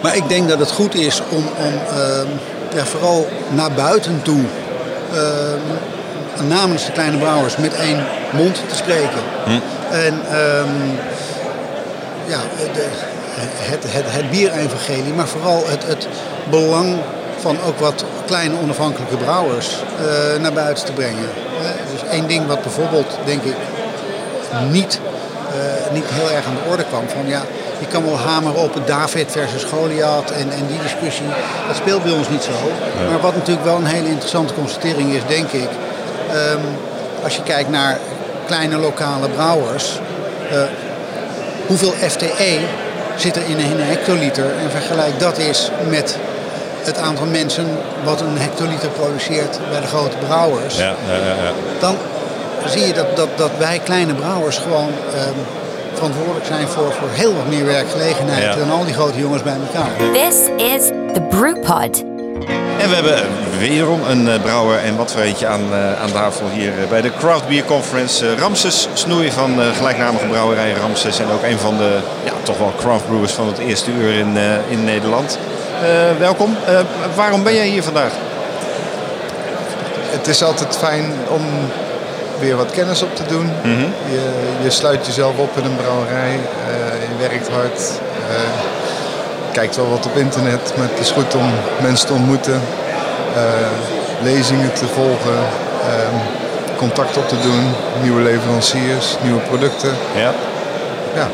maar 0.00 0.16
ik 0.16 0.28
denk 0.28 0.48
dat 0.48 0.58
het 0.58 0.70
goed 0.70 0.94
is 0.94 1.22
om, 1.28 1.44
om 1.58 1.72
ja, 2.74 2.84
vooral 2.84 3.28
naar 3.48 3.72
buiten 3.72 4.20
toe. 4.22 4.40
namens 6.48 6.86
de 6.86 6.92
kleine 6.92 7.16
brouwers 7.18 7.56
met 7.56 7.74
één 7.74 8.04
mond 8.30 8.54
te 8.68 8.76
spreken. 8.76 9.20
En 9.90 10.20
ehm, 10.30 10.68
ja, 12.30 12.40
de, 12.74 12.86
het, 13.70 13.84
het, 13.86 14.04
het 14.06 14.30
bierevangelie, 14.30 15.12
maar 15.12 15.28
vooral 15.28 15.62
het, 15.66 15.86
het 15.86 16.08
belang 16.50 16.96
van 17.40 17.56
ook 17.66 17.78
wat 17.78 18.04
kleine 18.26 18.54
onafhankelijke 18.62 19.16
brouwers 19.16 19.68
eh, 19.98 20.40
naar 20.40 20.52
buiten 20.52 20.84
te 20.84 20.92
brengen. 20.92 21.28
Eh, 21.62 21.92
dus 21.92 22.10
één 22.10 22.26
ding 22.28 22.46
wat 22.46 22.62
bijvoorbeeld, 22.62 23.18
denk 23.24 23.42
ik, 23.42 23.56
niet, 24.70 25.00
eh, 25.48 25.92
niet 25.92 26.04
heel 26.06 26.30
erg 26.30 26.46
aan 26.46 26.58
de 26.62 26.70
orde 26.70 26.84
kwam. 26.84 27.08
Van, 27.08 27.26
ja, 27.26 27.42
je 27.78 27.86
kan 27.86 28.04
wel 28.04 28.18
hameren 28.18 28.62
op 28.62 28.74
het 28.74 28.86
David 28.86 29.30
versus 29.30 29.64
Goliath 29.64 30.30
en, 30.30 30.50
en 30.50 30.66
die 30.66 30.82
discussie. 30.82 31.26
Dat 31.66 31.76
speelt 31.76 32.02
bij 32.02 32.12
ons 32.12 32.28
niet 32.28 32.42
zo. 32.42 32.70
Maar 33.10 33.20
wat 33.20 33.34
natuurlijk 33.36 33.66
wel 33.66 33.76
een 33.76 33.94
hele 33.96 34.08
interessante 34.08 34.54
constatering 34.54 35.12
is, 35.12 35.22
denk 35.26 35.50
ik. 35.50 35.68
ehm, 36.32 36.64
als 37.22 37.36
je 37.36 37.42
kijkt 37.42 37.70
naar 37.70 37.98
kleine 38.46 38.76
lokale 38.76 39.28
brouwers. 39.28 40.00
Hoeveel 41.66 41.90
FTE 42.08 42.58
zit 43.16 43.36
er 43.36 43.42
in 43.46 43.58
een 43.58 43.80
hectoliter 43.80 44.44
en 44.44 44.70
vergelijk 44.70 45.20
dat 45.20 45.36
eens 45.38 45.70
met 45.88 46.16
het 46.82 46.98
aantal 46.98 47.26
mensen 47.26 47.66
wat 48.04 48.20
een 48.20 48.38
hectoliter 48.38 48.88
produceert 48.88 49.58
bij 49.70 49.80
de 49.80 49.86
grote 49.86 50.16
brouwers. 50.26 50.76
Ja, 50.76 50.84
ja, 50.84 51.14
ja, 51.14 51.34
ja. 51.44 51.52
Dan 51.80 51.96
zie 52.66 52.86
je 52.86 52.92
dat, 52.92 53.16
dat, 53.16 53.28
dat 53.36 53.50
wij 53.58 53.80
kleine 53.84 54.14
brouwers 54.14 54.58
gewoon 54.58 54.90
ehm, 55.14 55.38
verantwoordelijk 55.94 56.46
zijn 56.46 56.68
voor, 56.68 56.92
voor 56.92 57.08
heel 57.12 57.34
wat 57.34 57.46
meer 57.48 57.64
werkgelegenheid 57.66 58.42
Ja. 58.42 58.54
dan 58.54 58.70
al 58.70 58.84
die 58.84 58.94
grote 58.94 59.18
jongens 59.18 59.42
bij 59.42 59.56
elkaar. 59.72 59.90
This 60.12 60.36
is 60.56 60.86
the 61.12 61.20
Brewpod. 61.28 62.09
En 62.78 62.88
we 62.88 62.94
hebben 62.94 63.22
wederom 63.58 64.02
een 64.02 64.28
eh, 64.28 64.40
brouwer 64.42 64.78
en 64.78 64.96
wat 64.96 65.12
voor 65.12 65.20
eentje 65.20 65.46
aan, 65.46 65.72
eh, 65.72 66.02
aan 66.02 66.12
tafel 66.12 66.46
hier 66.52 66.72
eh, 66.82 66.88
bij 66.88 67.00
de 67.00 67.12
Craft 67.18 67.48
Beer 67.48 67.64
Conference. 67.64 68.36
Ramses 68.36 68.88
Snoei 68.92 69.30
van 69.32 69.58
gelijknamige 69.76 70.26
brouwerij 70.26 70.72
Ramses 70.72 71.18
en 71.18 71.30
ook 71.30 71.42
een 71.42 71.58
van 71.58 71.76
de 71.76 71.98
ja, 72.24 72.32
toch 72.42 72.58
wel 72.58 72.72
craft 72.78 73.06
brewers 73.06 73.32
van 73.32 73.46
het 73.46 73.58
eerste 73.58 73.90
uur 73.90 74.12
in, 74.12 74.36
in 74.68 74.84
Nederland. 74.84 75.38
Welkom. 76.18 76.56
Waarom 77.14 77.42
ben 77.42 77.54
jij 77.54 77.66
hier 77.66 77.82
vandaag? 77.82 78.12
Het 80.10 80.26
is 80.26 80.42
altijd 80.42 80.76
fijn 80.76 81.12
om 81.28 81.42
weer 82.38 82.56
wat 82.56 82.70
kennis 82.70 83.02
op 83.02 83.16
te 83.16 83.22
doen. 83.28 83.50
je, 84.10 84.20
je 84.62 84.70
sluit 84.70 85.06
jezelf 85.06 85.36
op 85.36 85.56
in 85.56 85.64
een 85.64 85.76
brouwerij. 85.76 86.38
eh, 86.68 87.08
je 87.08 87.28
werkt 87.28 87.48
hard. 87.48 88.00
Kijkt 89.52 89.76
wel 89.76 89.90
wat 89.90 90.06
op 90.06 90.16
internet. 90.16 90.72
Maar 90.76 90.86
het 90.94 90.98
is 91.00 91.10
goed 91.10 91.34
om 91.34 91.50
mensen 91.82 92.06
te 92.06 92.12
ontmoeten. 92.12 92.60
eh, 93.34 93.42
lezingen 94.22 94.72
te 94.72 94.84
volgen. 94.94 95.38
ehm, 95.88 96.16
contact 96.76 97.16
op 97.16 97.28
te 97.28 97.40
doen. 97.42 97.74
Nieuwe 98.02 98.20
leveranciers, 98.22 99.16
nieuwe 99.22 99.40
producten. 99.40 99.90
Ja. 100.14 100.32
Ja, 101.14 101.28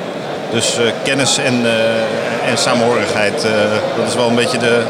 Dus 0.51 0.79
eh, 0.79 0.85
kennis 1.03 1.39
en, 1.39 1.67
eh, 1.67 2.51
en 2.51 2.59
samenhorigheid, 2.59 3.43
dat 3.97 4.09
is 4.09 4.15
wel 4.15 4.29
een 4.29 4.35
beetje 4.35 4.59
de, 4.59 4.83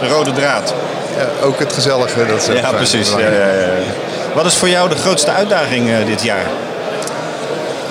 de 0.00 0.08
rode 0.08 0.32
draad. 0.32 0.74
ja, 1.18 1.46
ook 1.46 1.58
het 1.58 1.72
gezellige. 1.72 2.26
Dat 2.26 2.48
is 2.48 2.60
Ja, 2.60 2.70
precies. 2.70 3.10
Ja, 3.10 3.18
ja, 3.18 3.28
ja. 3.28 3.68
Wat 4.34 4.44
is 4.46 4.56
voor 4.56 4.68
jou 4.68 4.88
de 4.88 4.96
grootste 4.96 5.30
uitdaging 5.30 5.90
dit 6.06 6.22
jaar? 6.22 6.46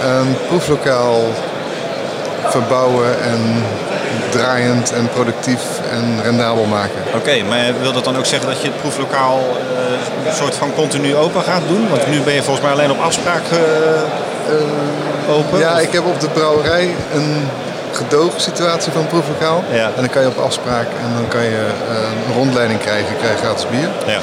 Een 0.06 0.38
proeflokaal 0.48 1.22
verbouwen 2.50 3.22
en 3.24 3.64
draaiend 4.30 4.92
en 4.94 5.10
productief 5.10 5.62
en 5.92 6.20
rendabel 6.24 6.66
maken. 6.66 7.02
Oké, 7.16 7.44
maar 7.50 7.60
wil 7.82 7.92
dat 7.94 8.04
dan 8.04 8.18
ook 8.18 8.26
zeggen 8.26 8.50
dat 8.50 8.62
je 8.62 8.68
het 8.68 8.82
proeflokaal 8.82 9.40
eh, 9.40 10.28
een 10.30 10.36
soort 10.36 10.56
van 10.56 10.74
continu 10.74 11.16
open 11.16 11.42
gaat 11.44 11.62
doen? 11.68 11.90
Want 11.90 12.08
nu 12.08 12.20
ben 12.22 12.34
je 12.34 12.44
volgens 12.44 12.66
mij 12.66 12.74
alleen 12.74 12.92
op 12.92 13.00
afspraak 13.02 13.42
eh, 13.52 15.34
open. 15.36 15.60
Ja, 15.60 15.74
Of- 15.74 15.80
ik 15.82 15.92
heb 15.92 16.06
op 16.06 16.20
de 16.20 16.28
brouwerij 16.30 16.96
een 17.14 17.48
gedoogsituatie 17.92 18.92
van 18.92 19.02
het 19.02 19.10
proeflokaal. 19.10 19.64
Ja. 19.72 19.86
En 19.86 19.92
dan 19.96 20.10
kan 20.10 20.22
je 20.22 20.28
op 20.28 20.38
afspraak 20.38 20.88
en 21.04 21.14
dan 21.16 21.28
kan 21.28 21.44
je 21.44 21.66
eh, 21.90 21.96
een 22.28 22.34
rondleiding 22.34 22.80
krijgen. 22.80 23.18
krijg 23.18 23.34
je 23.40 23.46
gratis 23.46 23.66
bier. 23.70 23.90
Ja. 24.06 24.20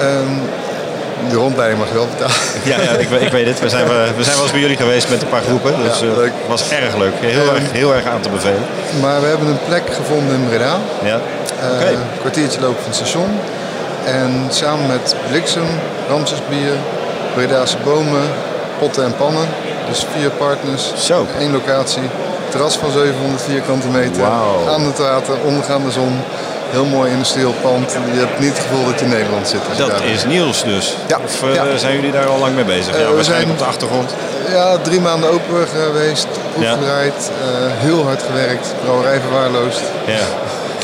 Ehm, 0.00 0.32
de 1.30 1.36
rondleiding 1.36 1.78
mag 1.80 1.88
je 1.88 1.94
wel 1.94 2.06
betalen. 2.06 2.34
Ja, 2.62 2.80
ja 2.82 2.90
ik, 2.90 3.10
ik 3.10 3.32
weet 3.32 3.46
het. 3.46 3.60
We 3.60 3.68
zijn, 3.68 3.86
we, 3.86 4.06
we 4.16 4.22
zijn 4.24 4.34
wel 4.34 4.42
eens 4.44 4.52
bij 4.52 4.60
jullie 4.60 4.76
geweest 4.76 5.08
met 5.10 5.22
een 5.22 5.28
paar 5.28 5.42
groepen. 5.42 5.74
Dus 5.82 5.98
Ja, 6.00 6.06
eh, 6.06 6.30
was 6.48 6.70
erg 6.70 6.96
leuk. 6.96 7.12
Heel, 7.20 7.40
Ehm, 7.46 7.54
erg, 7.54 7.72
heel 7.72 7.94
erg 7.94 8.04
aan 8.06 8.20
te 8.20 8.28
bevelen. 8.28 8.62
Maar 9.00 9.20
we 9.20 9.26
hebben 9.26 9.48
een 9.48 9.58
plek 9.68 9.82
gevonden 9.94 10.34
in 10.34 10.48
Breda. 10.48 10.76
Ja. 11.04 11.18
Eh, 11.60 11.74
Oké. 11.74 11.86
Een 11.90 11.98
kwartiertje 12.20 12.60
lopen 12.60 12.76
van 12.82 12.86
het 12.90 12.94
station. 12.94 13.28
En 14.04 14.46
samen 14.50 14.86
met 14.86 15.14
Bliksem, 15.28 15.66
Ramsesbier, 16.08 16.72
Bredaanse 17.34 17.76
Bomen, 17.84 18.22
Potten 18.78 19.04
en 19.04 19.14
Pannen. 19.16 19.46
Dus 19.88 20.06
vier 20.16 20.30
partners, 20.30 20.92
Zo. 20.96 21.26
één 21.38 21.52
locatie. 21.52 22.02
Terras 22.48 22.76
van 22.76 22.90
700 22.90 23.42
vierkante 23.42 23.88
meter. 23.88 24.20
Wauw. 24.22 24.68
Aan 24.68 24.84
het 24.84 24.98
water, 24.98 25.34
ondergaande 25.44 25.90
zon. 25.90 26.20
Heel 26.70 26.84
mooi 26.84 27.10
industrieel 27.10 27.54
pand. 27.62 27.92
Je 28.12 28.18
hebt 28.18 28.38
niet 28.40 28.48
het 28.56 28.58
gevoel 28.66 28.84
dat 28.84 28.98
je 28.98 29.04
in 29.04 29.10
Nederland 29.10 29.48
zit. 29.48 29.60
Dat 29.76 29.88
daar 29.90 30.04
is 30.04 30.24
nieuws 30.24 30.62
dus. 30.64 30.96
Ja. 31.06 31.18
Of 31.24 31.42
eh, 31.42 31.54
Ja. 31.54 31.76
zijn 31.76 31.94
jullie 31.94 32.12
daar 32.12 32.26
al 32.26 32.38
lang 32.38 32.54
mee 32.54 32.64
bezig? 32.64 32.94
Eh, 32.94 33.00
ja, 33.00 33.12
we 33.14 33.22
zijn- 33.24 33.50
op 33.50 33.58
de 33.58 33.64
achtergrond. 33.64 34.10
Ja, 34.50 34.76
drie 34.82 35.00
maanden 35.00 35.30
open 35.30 35.66
geweest, 35.68 36.26
proef 36.52 36.64
Ja. 36.64 36.72
gedraaid, 36.72 37.30
eh, 37.42 37.48
heel 37.86 38.04
hard 38.04 38.22
gewerkt, 38.22 38.74
brouwerij 38.82 39.20
verwaarloosd. 39.20 39.80
Ja. 40.06 40.26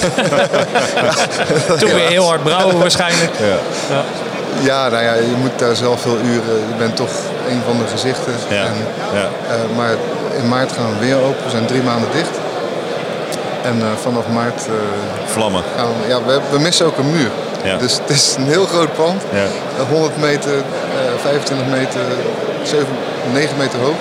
Toen 1.79 1.89
weer 1.95 2.09
heel 2.09 2.27
hard 2.29 2.43
brouwen 2.43 2.79
waarschijnlijk. 2.79 3.31
Ja. 3.91 4.03
Ja, 4.63 4.89
nou 4.89 5.03
ja, 5.05 5.15
je 5.15 5.35
moet 5.41 5.59
daar 5.59 5.77
zelf 5.77 6.01
veel 6.01 6.17
uren. 6.25 6.57
Je 6.69 6.75
bent 6.79 6.97
toch 6.97 7.11
een 7.49 7.63
van 7.67 7.77
de 7.79 7.85
gezichten. 7.93 8.33
Ja, 8.49 8.57
En, 8.65 8.75
ja. 9.13 9.21
eh, 9.49 9.77
maar 9.77 9.95
in 10.39 10.49
maart 10.49 10.73
gaan 10.73 10.99
we 10.99 11.07
weer 11.07 11.17
open. 11.17 11.45
We 11.45 11.51
zijn 11.51 11.67
drie 11.67 11.83
maanden 11.83 12.09
dicht. 12.13 12.31
En 13.65 13.77
eh, 13.81 13.87
vanaf 14.03 14.25
maart 14.33 14.61
eh, 14.67 14.73
Vlammen. 15.27 15.63
gaan 15.77 15.87
we... 15.87 16.09
Ja, 16.09 16.19
we, 16.27 16.41
we 16.51 16.59
missen 16.59 16.87
ook 16.87 16.99
een 16.99 17.11
muur. 17.11 17.31
Ja. 17.65 17.77
Dus 17.77 17.93
het 17.93 18.11
is 18.11 18.35
een 18.39 18.47
heel 18.47 18.65
groot 18.65 18.93
pand. 18.95 19.23
Ja. 19.33 19.47
Eh, 19.79 19.89
100 19.91 20.17
meter, 20.21 20.57
eh, 20.57 21.21
25 21.21 21.67
meter, 21.67 22.01
7, 22.63 22.87
9 23.33 23.57
meter 23.57 23.79
hoog. 23.79 24.01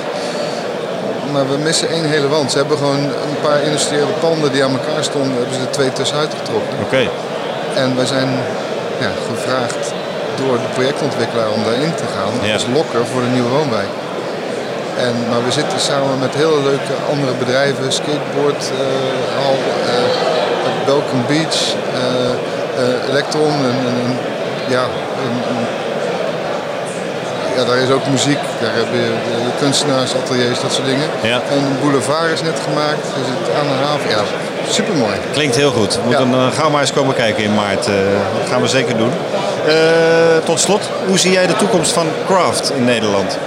Maar 1.31 1.49
we 1.49 1.57
missen 1.57 1.89
één 1.89 2.05
hele 2.09 2.27
wand. 2.27 2.51
Ze 2.51 2.57
hebben 2.57 2.77
gewoon 2.77 3.03
een 3.03 3.39
paar 3.41 3.61
industriële 3.63 4.13
panden 4.19 4.51
die 4.51 4.63
aan 4.63 4.71
elkaar 4.79 5.03
stonden, 5.03 5.35
hebben 5.37 5.53
ze 5.53 5.61
er 5.61 5.71
twee 5.71 5.93
tussenuit 5.93 6.33
getrokken. 6.39 6.75
Oké. 6.85 7.03
En 7.75 7.95
wij 7.95 8.05
zijn 8.05 8.29
ja, 8.99 9.11
gevraagd 9.29 9.93
door 10.35 10.57
de 10.57 10.69
projectontwikkelaar 10.73 11.51
om 11.51 11.63
daarin 11.63 11.93
te 11.95 12.07
gaan 12.15 12.53
als 12.53 12.65
lokker 12.73 13.05
voor 13.11 13.21
de 13.21 13.27
nieuwe 13.27 13.49
woonwijk. 13.49 13.91
En, 14.97 15.13
maar 15.29 15.43
we 15.45 15.51
zitten 15.51 15.79
samen 15.79 16.19
met 16.19 16.33
hele 16.35 16.59
leuke 16.63 16.93
andere 17.11 17.33
bedrijven, 17.39 17.91
skateboard, 17.91 18.63
eh, 18.79 19.43
hal, 19.43 19.55
Welcome 20.85 21.23
Beach, 21.27 21.57
eh, 21.93 22.31
eh, 22.83 23.09
Electron 23.09 23.53
en, 23.71 23.77
en, 23.93 24.17
ja, 24.67 24.85
ja, 27.55 27.63
daar 27.63 27.77
is 27.77 27.89
ook 27.89 28.07
muziek, 28.07 28.39
daar 28.61 28.73
heb 28.73 28.85
je 28.91 29.05
de, 29.27 29.43
de 29.45 29.51
kunstenaarsateliers, 29.59 30.59
dat 30.61 30.71
soort 30.73 30.87
dingen. 30.87 31.07
Ja. 31.21 31.41
En 31.49 31.57
een 31.57 31.79
boulevard 31.81 32.31
is 32.31 32.41
net 32.41 32.59
gemaakt, 32.67 33.05
je 33.17 33.23
zit 33.31 33.55
aan 33.59 33.67
de 33.67 33.85
haven, 33.85 34.09
ja, 34.09 34.23
supermooi. 34.69 35.13
Klinkt 35.31 35.55
heel 35.55 35.71
goed. 35.71 35.95
We 35.95 36.01
moeten 36.05 36.29
Ja. 36.29 36.49
gauw 36.49 36.69
maar 36.69 36.81
eens 36.81 36.93
komen 36.93 37.15
kijken 37.15 37.43
in 37.43 37.53
maart. 37.53 37.85
dat 37.85 38.49
gaan 38.49 38.61
we 38.61 38.67
zeker 38.67 38.97
doen. 38.97 39.11
Tot 40.43 40.59
slot, 40.59 40.89
hoe 41.07 41.19
zie 41.19 41.31
jij 41.31 41.47
de 41.47 41.55
toekomst 41.55 41.91
van 41.91 42.07
craft 42.25 42.71
in 42.75 42.83
Nederland? 42.83 43.37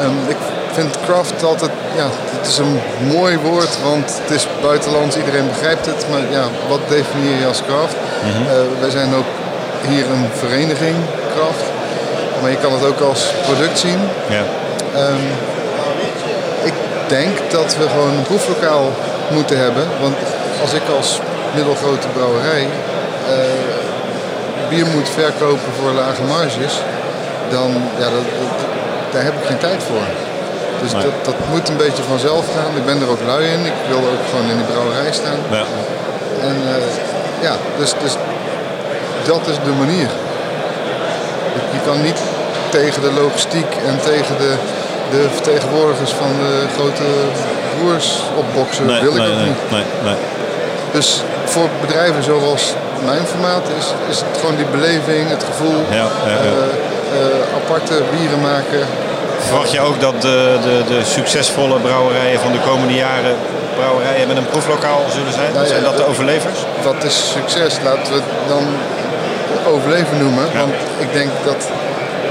Ehm, 0.00 0.18
ik 0.28 0.36
vind 0.72 0.96
craft 1.06 1.44
altijd, 1.44 1.70
ja, 1.96 2.06
het 2.38 2.46
is 2.48 2.58
een 2.58 2.80
mooi 3.16 3.38
woord, 3.38 3.78
want 3.82 4.20
het 4.22 4.30
is 4.36 4.46
buitenlands, 4.62 5.16
iedereen 5.16 5.48
begrijpt 5.48 5.86
het. 5.86 6.06
Maar 6.10 6.20
ja, 6.30 6.44
wat 6.68 6.80
definieer 6.88 7.38
je 7.40 7.46
als 7.46 7.62
craft? 7.68 7.96
Mhm. 8.24 8.42
Eh, 8.50 8.80
wij 8.80 8.90
zijn 8.90 9.14
ook 9.14 9.28
hier 9.88 10.04
een 10.10 10.26
vereniging, 10.34 10.96
craft. 11.34 11.64
Maar 12.40 12.50
je 12.50 12.56
kan 12.56 12.72
het 12.72 12.84
ook 12.84 13.00
als 13.00 13.32
product 13.46 13.78
zien. 13.78 13.98
Ja. 14.28 14.42
Ehm, 14.94 15.24
ik 16.64 16.72
denk 17.06 17.50
dat 17.50 17.76
we 17.76 17.88
gewoon 17.88 18.16
een 18.16 18.22
proeflokaal 18.22 18.92
moeten 19.30 19.58
hebben. 19.58 19.84
Want 20.00 20.16
als 20.62 20.72
ik 20.72 20.82
als 20.98 21.20
middelgrote 21.54 22.08
brouwerij 22.08 22.62
eh, 23.28 23.34
bier 24.68 24.86
moet 24.86 25.08
verkopen 25.08 25.70
voor 25.80 25.92
lage 25.92 26.22
marges, 26.22 26.74
dan 27.50 27.70
ja, 27.98 28.04
dat, 28.04 28.12
dat- 28.40 28.65
daar 29.16 29.24
heb 29.30 29.36
ik 29.40 29.46
geen 29.50 29.62
tijd 29.68 29.80
voor. 29.90 30.06
Dus 30.82 30.92
Nee. 30.92 31.02
dat, 31.06 31.16
dat 31.30 31.38
moet 31.52 31.68
een 31.68 31.76
beetje 31.86 32.02
vanzelf 32.14 32.44
gaan. 32.56 32.72
Ik 32.80 32.86
ben 32.90 32.98
er 33.02 33.10
ook 33.14 33.22
lui 33.32 33.44
in. 33.54 33.62
Ik 33.74 33.78
wil 33.92 33.98
ook 34.12 34.22
gewoon 34.30 34.48
in 34.52 34.56
die 34.60 34.68
brouwerij 34.72 35.12
staan. 35.20 35.38
Ja. 35.58 35.64
En 36.48 36.56
eh, 36.74 36.84
ja, 37.46 37.54
dus, 37.80 37.90
dus 38.04 38.14
dat 39.32 39.42
is 39.52 39.56
de 39.68 39.74
manier. 39.82 40.08
Je- 41.72 41.84
kan 41.90 42.02
niet 42.02 42.20
tegen 42.68 43.00
de 43.02 43.12
logistiek 43.22 43.70
en 43.88 43.96
tegen 44.10 44.34
de, 44.38 44.52
de 45.10 45.22
vertegenwoordigers 45.32 46.12
van 46.22 46.30
de 46.42 46.52
grote 46.76 47.06
broers 47.78 48.08
opboksen. 48.42 48.86
Nee, 48.86 49.00
wil 49.00 49.10
ik 49.16 49.18
nee, 49.18 49.28
ook 49.30 49.36
nee, 49.38 49.46
niet. 49.48 49.70
nee, 49.70 49.84
nee. 50.04 50.14
Dus 50.92 51.22
voor 51.44 51.68
bedrijven 51.80 52.22
zoals 52.22 52.74
mijn 53.04 53.24
formaat 53.32 53.66
is, 53.78 53.86
is 54.12 54.18
het 54.26 54.36
gewoon 54.40 54.56
die 54.56 54.70
beleving, 54.76 55.24
het 55.36 55.44
gevoel, 55.50 55.78
Ja, 55.90 55.96
ja, 55.96 56.04
ja. 56.26 56.36
eh, 56.38 56.74
eh, 57.18 57.60
aparte 57.60 57.94
bieren 58.16 58.40
maken. 58.40 58.82
Verwacht 59.38 59.72
je 59.72 59.80
ook 59.80 60.00
dat 60.00 60.22
de, 60.22 60.58
de, 60.62 60.94
de 60.94 61.04
succesvolle 61.04 61.78
brouwerijen 61.78 62.40
van 62.40 62.52
de 62.52 62.60
komende 62.60 62.94
jaren 62.94 63.36
brouwerijen 63.74 64.28
met 64.28 64.36
een 64.36 64.46
proeflokaal 64.46 65.00
zullen 65.16 65.32
zijn? 65.32 65.52
Nou 65.52 65.64
ja, 65.64 65.70
zijn 65.70 65.82
dat 65.82 65.96
de 65.96 66.02
eh, 66.02 66.08
overlevers? 66.08 66.58
Wat 66.82 67.04
is 67.04 67.30
succes? 67.32 67.76
Laten 67.84 68.12
we 68.12 68.14
het 68.14 68.48
dan 68.48 68.64
overleven 69.72 70.18
noemen. 70.18 70.44
Want 70.58 70.74
ik 70.98 71.12
denk 71.12 71.30
dat 71.44 71.60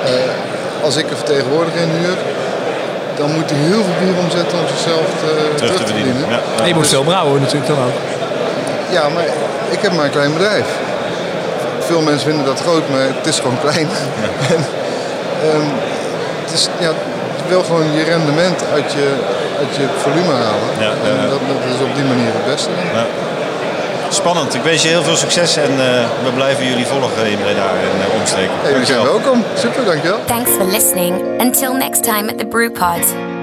eh, 0.06 0.84
als 0.84 0.96
ik 0.96 1.10
een 1.10 1.18
vertegenwoordiger 1.18 1.82
inhuur, 1.82 2.18
dan 3.15 3.32
moet 3.32 3.50
hij 3.50 3.60
heel 3.60 3.84
veel 3.84 3.98
bier 4.00 4.18
omzetten 4.24 4.60
om 4.60 4.68
zichzelf 4.68 5.06
te, 5.22 5.32
terug, 5.56 5.76
te 5.76 5.86
verdienen. 5.86 6.15
Ja, 6.30 6.39
En 6.62 6.68
je 6.68 6.74
moet 6.74 6.88
veel 6.88 7.04
brouwen 7.04 7.41
natuurlijk 7.41 7.68
dan 7.68 7.78
ook. 7.78 7.98
Ja, 8.89 9.10
maar 9.10 9.28
ik 9.70 9.80
heb 9.82 9.91
maar 9.91 10.06
een 10.06 10.12
klein 10.12 10.34
bedrijf. 10.34 10.65
Veel 11.80 12.02
mensen 12.02 12.28
vinden 12.28 12.46
dat 12.46 12.60
groot, 12.60 12.89
maar 12.89 13.08
het 13.18 13.26
is 13.28 13.39
gewoon 13.39 13.60
klein. 13.60 13.88
en, 14.54 14.62
ehm, 15.44 15.68
is, 16.56 16.70
ja, 16.80 16.91
je 17.41 17.48
wil 17.48 17.63
gewoon 17.63 17.88
je 17.98 18.04
rendement 18.04 18.60
uit 18.74 18.91
je, 18.91 19.08
uit 19.60 19.76
je 19.76 19.86
volume 19.98 20.34
halen. 20.44 20.70
Ja, 20.86 20.91
en 21.10 21.30
dat, 21.30 21.41
dat 21.52 21.62
is 21.74 21.82
op 21.89 21.96
die 21.96 22.04
manier 22.04 22.32
het 22.39 22.46
beste. 22.54 22.70
Ja. 22.94 23.06
Spannend. 24.10 24.54
Ik 24.54 24.62
wens 24.62 24.82
je 24.82 24.88
heel 24.88 25.04
veel 25.04 25.15
succes 25.15 25.58
en 25.58 25.72
eh, 25.72 26.06
we 26.24 26.32
blijven 26.36 26.65
jullie 26.65 26.86
volgen 26.86 27.26
in 27.30 27.38
Breda 27.38 27.68
en 27.88 27.96
eh, 28.06 28.20
omstreken. 28.20 28.54
Hey, 28.62 28.80
we 28.80 28.86
zijn 28.86 29.04
welkom. 29.04 29.44
Super, 29.58 29.86
dankjewel. 29.86 30.20
Thanks 30.26 30.50
for 30.50 30.65
listening. 30.65 31.41
Until 31.41 31.74
next 31.74 32.04
time 32.04 32.30
at 32.32 32.38
the 32.38 32.46
Brewpod. 32.46 33.35